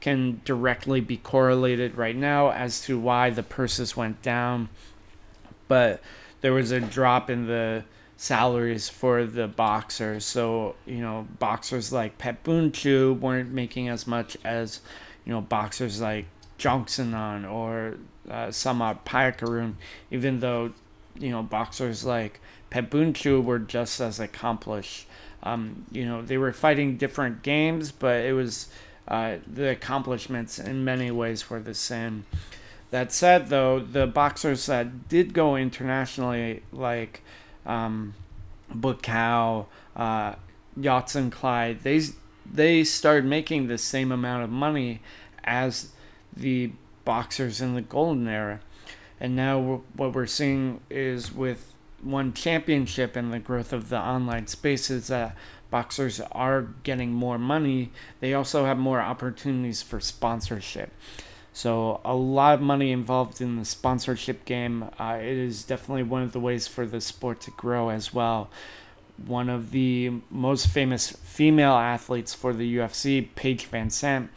can 0.00 0.40
directly 0.44 1.00
be 1.00 1.16
correlated 1.16 1.96
right 1.96 2.16
now 2.16 2.50
as 2.50 2.82
to 2.82 2.98
why 2.98 3.30
the 3.30 3.42
purses 3.42 3.96
went 3.96 4.22
down, 4.22 4.68
but 5.68 6.00
there 6.42 6.52
was 6.52 6.70
a 6.70 6.80
drop 6.80 7.30
in 7.30 7.46
the 7.46 7.84
salaries 8.16 8.88
for 8.88 9.24
the 9.24 9.46
boxers. 9.46 10.24
So, 10.24 10.76
you 10.86 11.00
know, 11.00 11.26
boxers 11.38 11.92
like 11.92 12.18
Petchboonchu 12.18 13.18
weren't 13.18 13.52
making 13.52 13.88
as 13.88 14.06
much 14.06 14.36
as, 14.44 14.80
you 15.24 15.32
know, 15.32 15.40
boxers 15.40 16.00
like 16.00 16.26
Jongsanan 16.58 17.50
or 17.50 17.96
uh, 18.28 18.48
Samart 18.48 19.00
Payakaroon, 19.04 19.74
even 20.10 20.40
though, 20.40 20.72
you 21.18 21.30
know, 21.30 21.42
boxers 21.42 22.04
like 22.04 22.40
Petchboonchu 22.70 23.42
were 23.42 23.58
just 23.58 24.00
as 24.00 24.20
accomplished. 24.20 25.06
Um, 25.42 25.86
you 25.92 26.04
know, 26.04 26.22
they 26.22 26.38
were 26.38 26.52
fighting 26.52 26.96
different 26.96 27.42
games, 27.42 27.92
but 27.92 28.24
it 28.24 28.32
was 28.32 28.68
uh, 29.08 29.36
the 29.46 29.70
accomplishments 29.70 30.58
in 30.58 30.84
many 30.84 31.10
ways 31.10 31.48
were 31.48 31.60
the 31.60 31.74
same. 31.74 32.26
That 32.90 33.12
said, 33.12 33.48
though, 33.48 33.80
the 33.80 34.06
boxers 34.06 34.66
that 34.66 35.08
did 35.08 35.34
go 35.34 35.56
internationally, 35.56 36.62
like 36.72 37.22
um, 37.64 38.14
Buakaw, 38.72 39.66
uh, 39.94 40.34
Yodsanklai, 40.78 41.80
they 41.82 42.00
they 42.50 42.84
started 42.84 43.24
making 43.24 43.66
the 43.66 43.78
same 43.78 44.12
amount 44.12 44.44
of 44.44 44.50
money 44.50 45.00
as 45.44 45.90
the 46.36 46.70
boxers 47.04 47.60
in 47.60 47.74
the 47.74 47.82
golden 47.82 48.28
era. 48.28 48.60
And 49.18 49.34
now 49.34 49.82
what 49.94 50.14
we're 50.14 50.26
seeing 50.26 50.80
is 50.90 51.32
with 51.32 51.72
one 52.10 52.32
championship 52.32 53.16
and 53.16 53.32
the 53.32 53.38
growth 53.38 53.72
of 53.72 53.88
the 53.88 53.98
online 53.98 54.46
spaces 54.46 55.08
that 55.08 55.36
boxers 55.70 56.20
are 56.32 56.62
getting 56.82 57.12
more 57.12 57.38
money. 57.38 57.90
They 58.20 58.34
also 58.34 58.64
have 58.64 58.78
more 58.78 59.00
opportunities 59.00 59.82
for 59.82 60.00
sponsorship. 60.00 60.90
So 61.52 62.00
a 62.04 62.14
lot 62.14 62.54
of 62.54 62.60
money 62.60 62.92
involved 62.92 63.40
in 63.40 63.56
the 63.56 63.64
sponsorship 63.64 64.44
game. 64.44 64.90
Uh, 64.98 65.18
it 65.20 65.36
is 65.36 65.64
definitely 65.64 66.02
one 66.02 66.22
of 66.22 66.32
the 66.32 66.40
ways 66.40 66.66
for 66.66 66.86
the 66.86 67.00
sport 67.00 67.40
to 67.42 67.50
grow 67.52 67.88
as 67.88 68.12
well. 68.12 68.50
One 69.26 69.48
of 69.48 69.70
the 69.70 70.20
most 70.30 70.68
famous 70.68 71.10
female 71.10 71.72
athletes 71.72 72.34
for 72.34 72.52
the 72.52 72.76
UFC, 72.76 73.28
Paige 73.34 73.70
VanZant, 73.70 74.28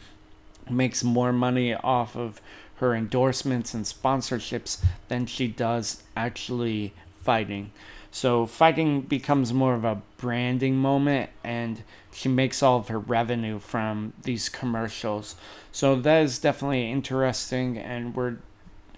makes 0.70 1.04
more 1.04 1.32
money 1.32 1.74
off 1.74 2.16
of 2.16 2.40
her 2.76 2.94
endorsements 2.94 3.74
and 3.74 3.84
sponsorships 3.84 4.82
than 5.08 5.26
she 5.26 5.46
does 5.46 6.02
actually 6.16 6.94
fighting. 7.22 7.72
So 8.10 8.46
fighting 8.46 9.02
becomes 9.02 9.52
more 9.52 9.74
of 9.74 9.84
a 9.84 10.02
branding 10.16 10.76
moment, 10.76 11.30
and 11.44 11.82
she 12.12 12.28
makes 12.28 12.62
all 12.62 12.78
of 12.78 12.88
her 12.88 12.98
revenue 12.98 13.58
from 13.60 14.12
these 14.22 14.48
commercials. 14.48 15.36
So 15.70 15.94
that 16.00 16.22
is 16.22 16.38
definitely 16.38 16.90
interesting, 16.90 17.78
and 17.78 18.14
we're 18.14 18.38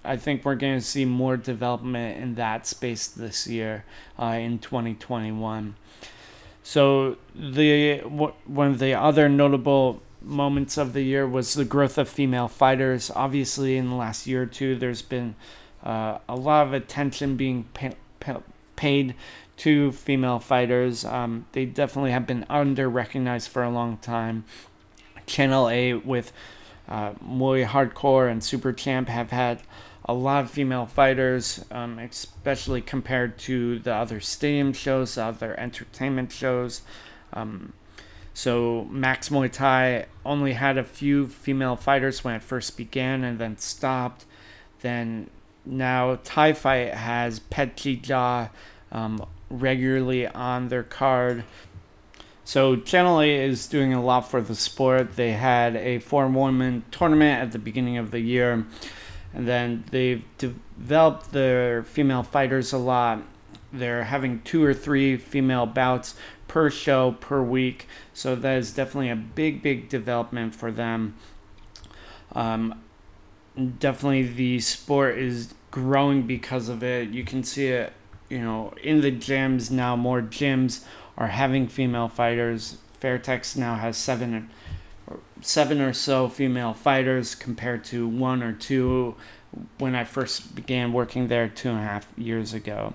I 0.04 0.16
think 0.16 0.44
we're 0.44 0.56
going 0.56 0.78
to 0.78 0.84
see 0.84 1.04
more 1.04 1.36
development 1.36 2.20
in 2.20 2.34
that 2.34 2.66
space 2.66 3.06
this 3.06 3.46
year 3.46 3.84
uh, 4.18 4.36
in 4.40 4.58
2021. 4.58 5.76
So 6.64 7.16
the 7.34 7.98
one 7.98 8.70
of 8.70 8.78
the 8.78 8.94
other 8.94 9.28
notable 9.28 10.02
moments 10.20 10.76
of 10.76 10.92
the 10.92 11.02
year 11.02 11.26
was 11.26 11.54
the 11.54 11.64
growth 11.64 11.98
of 11.98 12.08
female 12.08 12.48
fighters. 12.48 13.10
Obviously, 13.14 13.76
in 13.76 13.90
the 13.90 13.94
last 13.94 14.26
year 14.26 14.42
or 14.42 14.46
two, 14.46 14.76
there's 14.76 15.02
been 15.02 15.34
uh, 15.82 16.18
a 16.28 16.36
lot 16.36 16.66
of 16.66 16.72
attention 16.72 17.36
being 17.36 17.64
pa- 17.74 17.90
pa- 17.90 17.96
paid 18.76 19.14
to 19.58 19.92
female 19.92 20.38
fighters. 20.38 21.04
Um, 21.04 21.46
they 21.52 21.64
definitely 21.64 22.10
have 22.10 22.26
been 22.26 22.44
under 22.48 22.88
recognized 22.88 23.48
for 23.48 23.62
a 23.62 23.70
long 23.70 23.98
time. 23.98 24.44
Channel 25.26 25.68
8 25.68 26.06
with 26.06 26.32
uh, 26.88 27.12
Muay 27.24 27.66
Hardcore 27.66 28.30
and 28.30 28.42
Super 28.42 28.72
Champ 28.72 29.08
have 29.08 29.30
had 29.30 29.62
a 30.04 30.12
lot 30.12 30.44
of 30.44 30.50
female 30.50 30.86
fighters, 30.86 31.64
um, 31.70 31.98
especially 31.98 32.80
compared 32.80 33.38
to 33.38 33.78
the 33.78 33.94
other 33.94 34.20
stadium 34.20 34.72
shows, 34.72 35.14
the 35.14 35.24
other 35.24 35.58
entertainment 35.58 36.32
shows. 36.32 36.82
Um, 37.32 37.72
so 38.34 38.86
Max 38.90 39.28
Muay 39.28 39.52
Thai 39.52 40.06
only 40.24 40.54
had 40.54 40.78
a 40.78 40.84
few 40.84 41.26
female 41.26 41.76
fighters 41.76 42.24
when 42.24 42.34
it 42.34 42.42
first 42.42 42.76
began 42.76 43.22
and 43.24 43.38
then 43.38 43.58
stopped. 43.58 44.24
Then 44.80 45.30
now 45.64 46.18
Thai 46.24 46.52
Fight 46.52 46.94
has 46.94 47.38
Pet 47.38 47.76
Jia 47.76 48.50
um, 48.90 49.24
regularly 49.50 50.26
on 50.26 50.68
their 50.68 50.82
card. 50.82 51.44
So 52.44 52.76
Channel 52.76 53.20
8 53.20 53.44
is 53.44 53.68
doing 53.68 53.94
a 53.94 54.02
lot 54.02 54.30
for 54.30 54.40
the 54.40 54.54
sport. 54.54 55.16
They 55.16 55.32
had 55.32 55.76
a 55.76 56.00
four-woman 56.00 56.84
tournament 56.90 57.40
at 57.40 57.52
the 57.52 57.58
beginning 57.58 57.98
of 57.98 58.10
the 58.10 58.20
year, 58.20 58.66
and 59.32 59.46
then 59.48 59.84
they've 59.90 60.24
developed 60.38 61.32
their 61.32 61.82
female 61.82 62.22
fighters 62.22 62.72
a 62.72 62.78
lot. 62.78 63.22
They're 63.72 64.04
having 64.04 64.42
two 64.42 64.64
or 64.64 64.74
three 64.74 65.16
female 65.16 65.66
bouts 65.66 66.14
per 66.48 66.68
show 66.68 67.12
per 67.12 67.42
week, 67.42 67.86
so 68.12 68.34
that 68.34 68.58
is 68.58 68.74
definitely 68.74 69.10
a 69.10 69.16
big, 69.16 69.62
big 69.62 69.88
development 69.88 70.54
for 70.54 70.70
them. 70.70 71.14
Um, 72.34 72.82
definitely, 73.78 74.22
the 74.24 74.60
sport 74.60 75.18
is 75.18 75.54
growing 75.70 76.22
because 76.22 76.68
of 76.68 76.82
it. 76.82 77.10
You 77.10 77.24
can 77.24 77.42
see 77.44 77.68
it 77.68 77.92
you 78.32 78.38
know, 78.38 78.72
in 78.82 79.02
the 79.02 79.12
gyms 79.12 79.70
now, 79.70 79.94
more 79.94 80.22
gyms 80.22 80.86
are 81.18 81.26
having 81.26 81.68
female 81.68 82.08
fighters. 82.08 82.78
Fairtex 82.98 83.58
now 83.58 83.74
has 83.74 83.98
seven, 83.98 84.48
or 85.06 85.18
seven 85.42 85.82
or 85.82 85.92
so 85.92 86.30
female 86.30 86.72
fighters 86.72 87.34
compared 87.34 87.84
to 87.84 88.08
one 88.08 88.42
or 88.42 88.54
two 88.54 89.16
when 89.76 89.94
I 89.94 90.04
first 90.04 90.54
began 90.54 90.94
working 90.94 91.28
there 91.28 91.46
two 91.46 91.68
and 91.68 91.78
a 91.78 91.82
half 91.82 92.06
years 92.16 92.54
ago. 92.54 92.94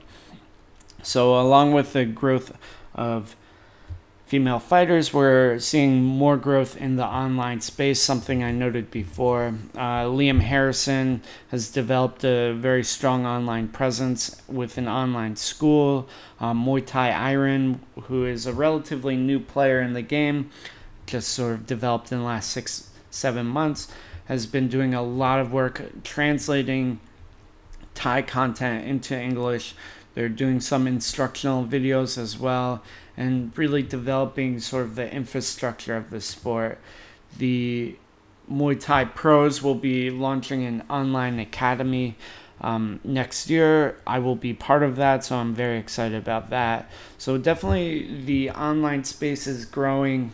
So, 1.03 1.39
along 1.39 1.73
with 1.73 1.93
the 1.93 2.05
growth 2.05 2.57
of 2.95 3.35
female 4.27 4.59
fighters. 4.59 5.13
We're 5.13 5.57
seeing 5.57 6.03
more 6.03 6.35
growth 6.35 6.75
in 6.75 6.97
the 6.97 7.05
online 7.05 7.61
space, 7.61 8.01
something 8.01 8.43
I 8.43 8.51
noted 8.51 8.91
before. 8.91 9.53
Uh, 9.73 10.03
Liam 10.03 10.41
Harrison 10.41 11.21
has 11.47 11.69
developed 11.69 12.25
a 12.25 12.51
very 12.51 12.83
strong 12.83 13.25
online 13.25 13.69
presence 13.69 14.41
with 14.49 14.77
an 14.77 14.89
online 14.89 15.37
school. 15.37 16.09
Uh, 16.41 16.51
Muay 16.51 16.85
Thai 16.85 17.11
Iron, 17.11 17.79
who 18.03 18.25
is 18.25 18.45
a 18.45 18.51
relatively 18.51 19.15
new 19.15 19.39
player 19.39 19.79
in 19.79 19.93
the 19.93 20.01
game, 20.01 20.51
just 21.05 21.29
sort 21.29 21.53
of 21.53 21.65
developed 21.65 22.11
in 22.11 22.17
the 22.17 22.25
last 22.25 22.51
six, 22.51 22.89
seven 23.09 23.45
months, 23.45 23.87
has 24.25 24.45
been 24.45 24.67
doing 24.67 24.93
a 24.93 25.01
lot 25.01 25.39
of 25.39 25.53
work 25.53 26.03
translating 26.03 26.99
Thai 27.95 28.23
content 28.23 28.85
into 28.85 29.17
English. 29.17 29.73
They're 30.15 30.27
doing 30.27 30.59
some 30.59 30.85
instructional 30.85 31.63
videos 31.63 32.17
as 32.17 32.37
well 32.37 32.83
and 33.17 33.51
really 33.57 33.81
developing 33.81 34.59
sort 34.59 34.83
of 34.83 34.95
the 34.95 35.11
infrastructure 35.11 35.97
of 35.97 36.11
the 36.11 36.21
sport. 36.21 36.79
The 37.37 37.95
Muay 38.49 38.79
Thai 38.79 39.05
pros 39.05 39.61
will 39.61 39.75
be 39.75 40.09
launching 40.09 40.63
an 40.63 40.83
online 40.89 41.39
academy 41.39 42.15
um, 42.61 42.99
next 43.03 43.49
year. 43.49 43.97
I 44.05 44.19
will 44.19 44.35
be 44.35 44.53
part 44.53 44.83
of 44.83 44.95
that, 44.95 45.25
so 45.25 45.35
I'm 45.35 45.53
very 45.53 45.77
excited 45.77 46.17
about 46.17 46.49
that. 46.51 46.89
So, 47.17 47.37
definitely 47.37 48.23
the 48.25 48.51
online 48.51 49.03
space 49.03 49.47
is 49.47 49.65
growing. 49.65 50.31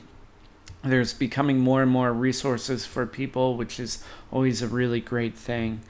There's 0.83 1.13
becoming 1.13 1.59
more 1.59 1.81
and 1.81 1.89
more 1.91 2.11
resources 2.11 2.85
for 2.85 3.05
people, 3.05 3.55
which 3.55 3.79
is 3.79 4.03
always 4.31 4.61
a 4.61 4.67
really 4.67 4.99
great 4.99 5.35
thing. 5.37 5.81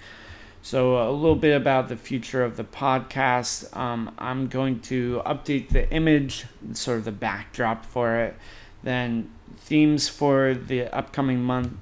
So, 0.65 0.95
a 0.95 1.12
little 1.12 1.36
bit 1.36 1.54
about 1.54 1.89
the 1.89 1.97
future 1.97 2.41
of 2.41 2.56
the 2.56 2.63
podcast. 2.63 3.76
Um, 3.76 4.15
I'm 4.17 4.47
going 4.47 4.80
to 4.84 5.21
update 5.26 5.69
the 5.71 5.91
image, 5.91 6.45
sort 6.71 6.99
of 6.99 7.04
the 7.04 7.12
backdrop 7.12 7.84
for 7.86 8.15
it. 8.21 8.38
Then, 8.82 9.30
themes 9.58 10.08
for 10.08 10.54
the 10.54 10.88
upcoming 10.95 11.43
month 11.43 11.73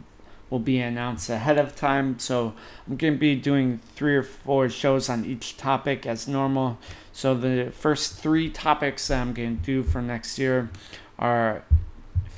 will 0.49 0.57
be 0.57 0.79
announced 0.79 1.29
ahead 1.29 1.59
of 1.59 1.75
time. 1.75 2.17
So, 2.17 2.55
I'm 2.87 2.97
going 2.97 3.13
to 3.13 3.19
be 3.19 3.35
doing 3.35 3.81
three 3.93 4.15
or 4.15 4.23
four 4.23 4.67
shows 4.67 5.09
on 5.09 5.25
each 5.25 5.57
topic 5.57 6.07
as 6.07 6.27
normal. 6.27 6.79
So, 7.13 7.35
the 7.35 7.71
first 7.71 8.17
three 8.17 8.49
topics 8.49 9.09
that 9.09 9.21
I'm 9.21 9.33
going 9.33 9.59
to 9.59 9.63
do 9.63 9.83
for 9.83 10.01
next 10.01 10.39
year 10.39 10.71
are 11.19 11.63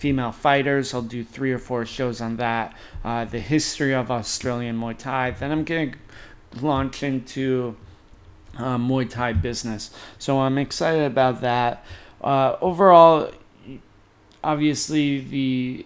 female 0.04 0.34
fighters. 0.34 0.94
I'll 0.94 1.02
do 1.02 1.24
three 1.24 1.54
or 1.54 1.58
four 1.58 1.86
shows 1.86 2.20
on 2.20 2.36
that. 2.36 2.76
Uh, 3.06 3.24
the 3.24 3.40
history 3.40 3.94
of 3.94 4.12
Australian 4.12 4.78
Muay 4.78 4.98
Thai. 4.98 5.32
Then 5.32 5.50
I'm 5.50 5.64
going 5.64 5.92
to 5.94 5.98
launch 6.62 7.04
into 7.04 7.76
uh, 8.58 8.78
Muay 8.78 9.10
Thai 9.10 9.34
business. 9.34 9.92
So 10.18 10.40
I'm 10.40 10.58
excited 10.58 11.04
about 11.04 11.42
that. 11.42 11.86
Uh, 12.22 12.56
overall, 12.62 13.32
obviously, 14.44 15.20
the 15.20 15.86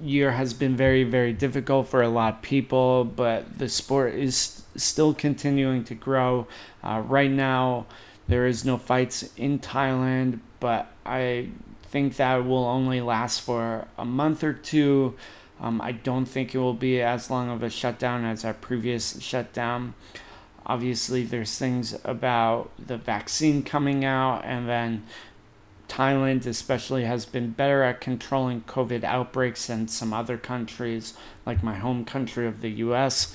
year 0.00 0.32
has 0.32 0.54
been 0.54 0.76
very, 0.76 1.04
very 1.04 1.32
difficult 1.32 1.88
for 1.88 2.02
a 2.02 2.08
lot 2.08 2.34
of 2.34 2.42
people, 2.42 3.04
but 3.04 3.58
the 3.58 3.68
sport 3.68 4.14
is 4.14 4.62
still 4.76 5.12
continuing 5.12 5.84
to 5.84 5.94
grow. 5.94 6.46
Uh, 6.82 7.02
right 7.04 7.30
now, 7.30 7.86
there 8.28 8.46
is 8.46 8.64
no 8.64 8.78
fights 8.78 9.30
in 9.36 9.58
Thailand, 9.58 10.40
but 10.60 10.92
I 11.04 11.48
think 11.82 12.16
that 12.16 12.44
will 12.46 12.66
only 12.66 13.00
last 13.00 13.40
for 13.40 13.88
a 13.96 14.04
month 14.04 14.44
or 14.44 14.52
two. 14.52 15.16
Um, 15.60 15.80
I 15.80 15.92
don't 15.92 16.26
think 16.26 16.54
it 16.54 16.58
will 16.58 16.74
be 16.74 17.00
as 17.00 17.30
long 17.30 17.50
of 17.50 17.62
a 17.62 17.70
shutdown 17.70 18.24
as 18.24 18.44
our 18.44 18.54
previous 18.54 19.20
shutdown. 19.20 19.94
Obviously, 20.66 21.24
there's 21.24 21.58
things 21.58 21.98
about 22.04 22.70
the 22.78 22.96
vaccine 22.96 23.62
coming 23.62 24.04
out, 24.04 24.44
and 24.44 24.68
then 24.68 25.04
Thailand, 25.88 26.46
especially, 26.46 27.04
has 27.04 27.24
been 27.24 27.50
better 27.50 27.82
at 27.82 28.00
controlling 28.00 28.60
COVID 28.62 29.02
outbreaks 29.02 29.66
than 29.66 29.88
some 29.88 30.12
other 30.12 30.36
countries, 30.36 31.14
like 31.46 31.62
my 31.62 31.74
home 31.74 32.04
country 32.04 32.46
of 32.46 32.60
the 32.60 32.70
US. 32.70 33.34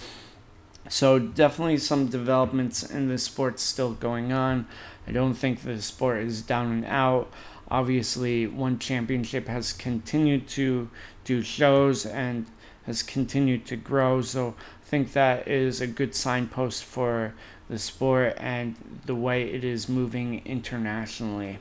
So, 0.90 1.18
definitely 1.18 1.78
some 1.78 2.08
developments 2.08 2.84
in 2.84 3.08
the 3.08 3.18
sport 3.18 3.60
still 3.60 3.94
going 3.94 4.32
on. 4.32 4.68
I 5.08 5.12
don't 5.12 5.34
think 5.34 5.62
the 5.62 5.82
sport 5.82 6.24
is 6.24 6.42
down 6.42 6.72
and 6.72 6.86
out. 6.86 7.32
Obviously, 7.74 8.48
ONE 8.48 8.80
Championship 8.80 9.48
has 9.48 9.74
continued 9.74 10.48
to 10.50 10.90
do 11.26 11.42
shows 11.42 12.06
and 12.06 12.46
has 12.86 13.02
continued 13.02 13.66
to 13.66 13.76
grow. 13.76 14.22
So, 14.22 14.56
I 14.82 14.86
think 14.86 15.14
that 15.14 15.48
is 15.48 15.82
a 15.82 15.88
good 15.88 16.14
signpost 16.14 16.84
for 16.84 17.34
the 17.68 17.80
sport 17.80 18.36
and 18.38 18.76
the 19.08 19.16
way 19.16 19.44
it 19.52 19.64
is 19.64 19.90
moving 19.90 20.44
internationally 20.46 21.58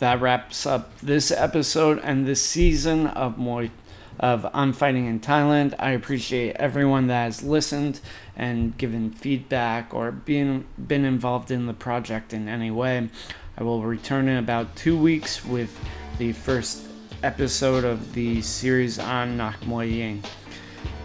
that 0.00 0.20
wraps 0.20 0.66
up 0.66 0.98
this 1.00 1.30
episode 1.30 2.00
and 2.02 2.26
this 2.26 2.44
season 2.44 3.06
of 3.08 3.36
Muay 3.36 3.70
of 4.18 4.46
On 4.52 4.72
Fighting 4.72 5.06
in 5.06 5.20
Thailand. 5.20 5.74
I 5.78 5.90
appreciate 5.90 6.56
everyone 6.56 7.06
that 7.06 7.24
has 7.24 7.42
listened 7.42 8.00
and 8.36 8.76
given 8.76 9.10
feedback 9.10 9.94
or 9.94 10.10
been 10.10 10.66
been 10.78 11.04
involved 11.04 11.50
in 11.50 11.66
the 11.66 11.74
project 11.74 12.32
in 12.32 12.48
any 12.48 12.70
way. 12.70 13.08
I 13.60 13.62
will 13.62 13.82
return 13.82 14.26
in 14.26 14.38
about 14.38 14.74
two 14.74 14.96
weeks 14.96 15.44
with 15.44 15.78
the 16.16 16.32
first 16.32 16.86
episode 17.22 17.84
of 17.84 18.14
the 18.14 18.40
series 18.40 18.98
on 18.98 19.36
Nak 19.36 19.60
Muay 19.60 19.92
Ying. 19.96 20.24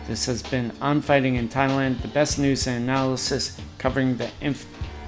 This 0.08 0.26
has 0.28 0.42
been 0.42 0.72
On 0.80 1.02
Fighting 1.02 1.36
in 1.36 1.50
Thailand, 1.50 2.02
the 2.02 2.08
best 2.08 2.40
news 2.40 2.66
and 2.66 2.82
analysis 2.82 3.60
covering 3.78 4.16
the 4.16 4.30
inf- 4.40 4.66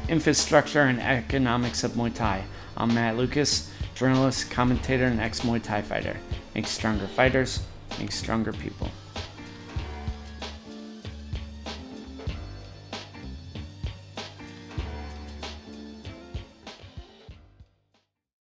infrastructure 0.10 0.82
and 0.82 1.00
economics 1.00 1.86
of 1.86 1.92
Muay 1.92 2.14
Thai. 2.14 2.44
I'm 2.76 2.94
Matt 2.94 3.16
Lucas 3.16 3.72
journalist, 3.96 4.52
commentator, 4.52 5.06
and 5.06 5.22
ex 5.22 5.40
Muay 5.40 5.64
Thai 5.64 5.84
fighter. 5.84 6.18
Make 6.54 6.68
stronger 6.68 7.08
fighters, 7.08 7.62
make 7.98 8.12
stronger 8.12 8.52
people. 8.52 8.92